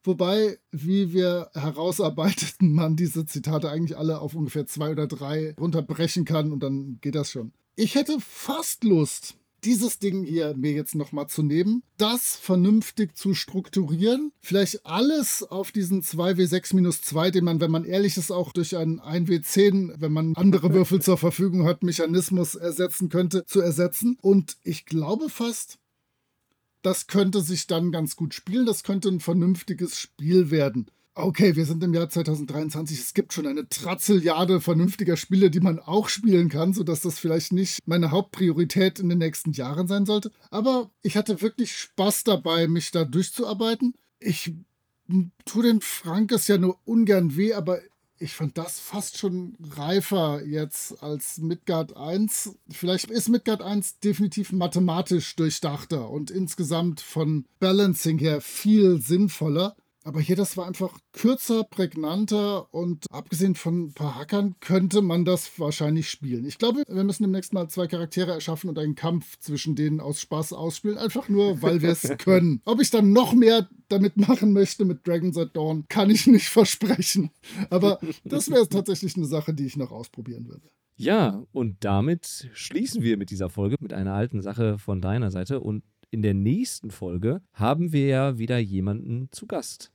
Wobei, 0.04 0.58
wie 0.70 1.12
wir 1.12 1.50
herausarbeiteten, 1.52 2.72
man 2.74 2.94
diese 2.94 3.26
Zitate 3.26 3.70
eigentlich 3.70 3.98
alle 3.98 4.20
auf 4.20 4.36
ungefähr 4.36 4.66
zwei 4.66 4.92
oder 4.92 5.08
drei 5.08 5.54
runterbrechen 5.58 6.24
kann 6.24 6.52
und 6.52 6.62
dann 6.62 6.98
geht 7.00 7.16
das 7.16 7.32
schon. 7.32 7.52
Ich 7.74 7.96
hätte 7.96 8.18
fast 8.20 8.84
Lust, 8.84 9.34
dieses 9.64 9.98
Ding 9.98 10.24
hier 10.24 10.54
mir 10.56 10.72
jetzt 10.72 10.94
nochmal 10.94 11.28
zu 11.28 11.42
nehmen, 11.42 11.82
das 11.96 12.36
vernünftig 12.36 13.16
zu 13.16 13.34
strukturieren, 13.34 14.32
vielleicht 14.40 14.84
alles 14.84 15.42
auf 15.42 15.72
diesen 15.72 16.02
2W6 16.02 16.74
minus 16.74 17.02
2, 17.02 17.30
den 17.30 17.44
man, 17.44 17.60
wenn 17.60 17.70
man 17.70 17.84
ehrlich 17.84 18.16
ist, 18.16 18.30
auch 18.30 18.52
durch 18.52 18.76
einen 18.76 19.00
1W10, 19.00 19.94
wenn 19.98 20.12
man 20.12 20.34
andere 20.36 20.72
Würfel 20.74 21.00
zur 21.00 21.18
Verfügung 21.18 21.64
hat, 21.64 21.82
Mechanismus 21.82 22.54
ersetzen 22.54 23.08
könnte, 23.08 23.44
zu 23.44 23.60
ersetzen. 23.60 24.18
Und 24.20 24.56
ich 24.62 24.84
glaube 24.84 25.28
fast, 25.28 25.78
das 26.82 27.06
könnte 27.06 27.40
sich 27.40 27.66
dann 27.66 27.92
ganz 27.92 28.16
gut 28.16 28.34
spielen. 28.34 28.66
Das 28.66 28.82
könnte 28.82 29.08
ein 29.08 29.20
vernünftiges 29.20 29.98
Spiel 29.98 30.50
werden 30.50 30.90
okay, 31.14 31.56
wir 31.56 31.66
sind 31.66 31.82
im 31.84 31.94
Jahr 31.94 32.08
2023, 32.08 32.98
es 32.98 33.14
gibt 33.14 33.32
schon 33.32 33.46
eine 33.46 33.68
Trazilliarde 33.68 34.60
vernünftiger 34.60 35.16
Spiele, 35.16 35.50
die 35.50 35.60
man 35.60 35.78
auch 35.78 36.08
spielen 36.08 36.48
kann, 36.48 36.72
sodass 36.72 37.02
das 37.02 37.18
vielleicht 37.18 37.52
nicht 37.52 37.80
meine 37.86 38.10
Hauptpriorität 38.10 38.98
in 38.98 39.08
den 39.08 39.18
nächsten 39.18 39.52
Jahren 39.52 39.86
sein 39.86 40.06
sollte. 40.06 40.32
Aber 40.50 40.90
ich 41.02 41.16
hatte 41.16 41.42
wirklich 41.42 41.76
Spaß 41.76 42.24
dabei, 42.24 42.66
mich 42.66 42.90
da 42.90 43.04
durchzuarbeiten. 43.04 43.94
Ich 44.18 44.54
tue 45.44 45.62
den 45.64 45.80
Frankes 45.80 46.48
ja 46.48 46.58
nur 46.58 46.78
ungern 46.84 47.36
weh, 47.36 47.52
aber 47.54 47.80
ich 48.18 48.34
fand 48.34 48.56
das 48.56 48.78
fast 48.78 49.18
schon 49.18 49.56
reifer 49.74 50.44
jetzt 50.44 51.02
als 51.02 51.38
Midgard 51.38 51.96
1. 51.96 52.56
Vielleicht 52.70 53.10
ist 53.10 53.28
Midgard 53.28 53.62
1 53.62 53.98
definitiv 53.98 54.52
mathematisch 54.52 55.34
durchdachter 55.34 56.08
und 56.08 56.30
insgesamt 56.30 57.00
von 57.00 57.46
Balancing 57.58 58.18
her 58.18 58.40
viel 58.40 59.02
sinnvoller. 59.02 59.74
Aber 60.04 60.20
hier, 60.20 60.36
das 60.36 60.56
war 60.56 60.66
einfach 60.66 60.98
kürzer, 61.12 61.64
prägnanter 61.64 62.72
und 62.74 63.06
abgesehen 63.10 63.54
von 63.54 63.84
ein 63.84 63.92
paar 63.92 64.16
Hackern 64.16 64.56
könnte 64.60 65.00
man 65.00 65.24
das 65.24 65.58
wahrscheinlich 65.58 66.10
spielen. 66.10 66.44
Ich 66.44 66.58
glaube, 66.58 66.82
wir 66.88 67.04
müssen 67.04 67.22
demnächst 67.22 67.52
mal 67.52 67.68
zwei 67.68 67.86
Charaktere 67.86 68.32
erschaffen 68.32 68.68
und 68.68 68.78
einen 68.78 68.96
Kampf 68.96 69.38
zwischen 69.38 69.76
denen 69.76 70.00
aus 70.00 70.20
Spaß 70.20 70.52
ausspielen. 70.54 70.98
Einfach 70.98 71.28
nur, 71.28 71.62
weil 71.62 71.82
wir 71.82 71.90
es 71.90 72.02
können. 72.18 72.60
Ob 72.64 72.80
ich 72.80 72.90
dann 72.90 73.12
noch 73.12 73.32
mehr 73.32 73.68
damit 73.88 74.16
machen 74.16 74.52
möchte 74.52 74.84
mit 74.84 75.06
Dragon's 75.06 75.38
at 75.38 75.54
Dawn, 75.54 75.84
kann 75.88 76.10
ich 76.10 76.26
nicht 76.26 76.48
versprechen. 76.48 77.30
Aber 77.70 78.00
das 78.24 78.50
wäre 78.50 78.68
tatsächlich 78.68 79.16
eine 79.16 79.26
Sache, 79.26 79.54
die 79.54 79.66
ich 79.66 79.76
noch 79.76 79.92
ausprobieren 79.92 80.48
würde. 80.48 80.68
Ja, 80.96 81.42
und 81.52 81.84
damit 81.84 82.48
schließen 82.52 83.02
wir 83.02 83.16
mit 83.16 83.30
dieser 83.30 83.48
Folge 83.48 83.76
mit 83.80 83.92
einer 83.92 84.14
alten 84.14 84.42
Sache 84.42 84.78
von 84.78 85.00
deiner 85.00 85.30
Seite 85.30 85.60
und 85.60 85.82
in 86.12 86.22
der 86.22 86.34
nächsten 86.34 86.90
Folge 86.90 87.42
haben 87.54 87.92
wir 87.92 88.06
ja 88.06 88.38
wieder 88.38 88.58
jemanden 88.58 89.28
zu 89.32 89.46
Gast. 89.46 89.90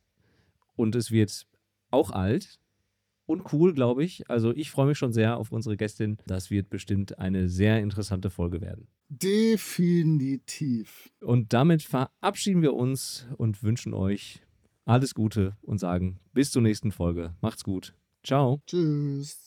Und 0.76 0.96
es 0.96 1.12
wird 1.12 1.48
auch 1.92 2.12
alt 2.12 2.60
und 3.28 3.54
cool, 3.54 3.74
glaube 3.74 4.04
ich. 4.04 4.30
Also 4.30 4.54
ich 4.54 4.72
freue 4.72 4.88
mich 4.88 4.98
schon 4.98 5.14
sehr 5.14 5.38
auf 5.38 5.52
unsere 5.52 5.78
Gästin. 5.78 6.18
Das 6.26 6.50
wird 6.50 6.70
bestimmt 6.70 7.20
eine 7.20 7.50
sehr 7.50 7.80
interessante 7.80 8.30
Folge 8.30 8.62
werden. 8.62 8.88
Definitiv. 9.10 11.12
Und 11.22 11.54
damit 11.54 11.84
verabschieden 11.84 12.62
wir 12.62 12.74
uns 12.74 13.28
und 13.38 13.64
wünschen 13.64 13.94
euch 13.94 14.42
alles 14.86 15.14
Gute 15.14 15.56
und 15.62 15.78
sagen 15.78 16.20
bis 16.34 16.52
zur 16.52 16.64
nächsten 16.64 16.92
Folge. 16.92 17.36
Macht's 17.42 17.64
gut. 17.64 17.94
Ciao. 18.24 18.62
Tschüss. 18.66 19.47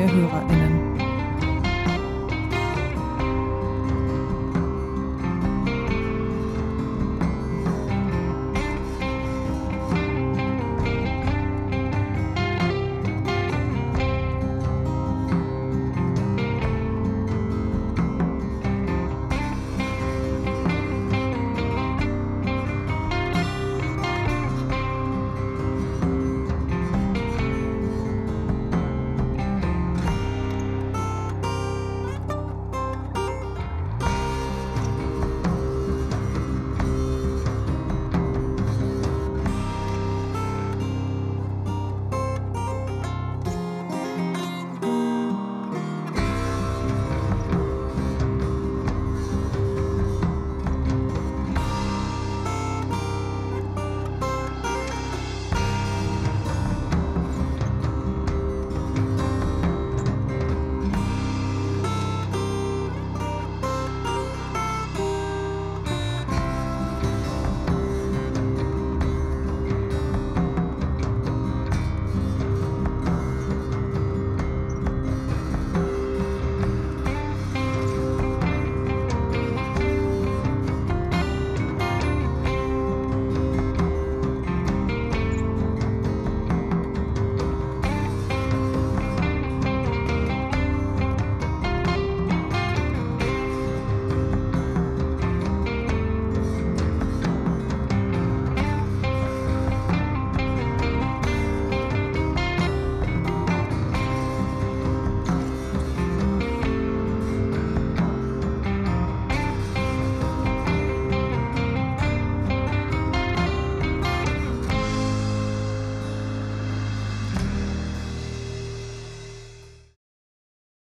neue 0.00 0.08
HörerInnen. 0.08 0.79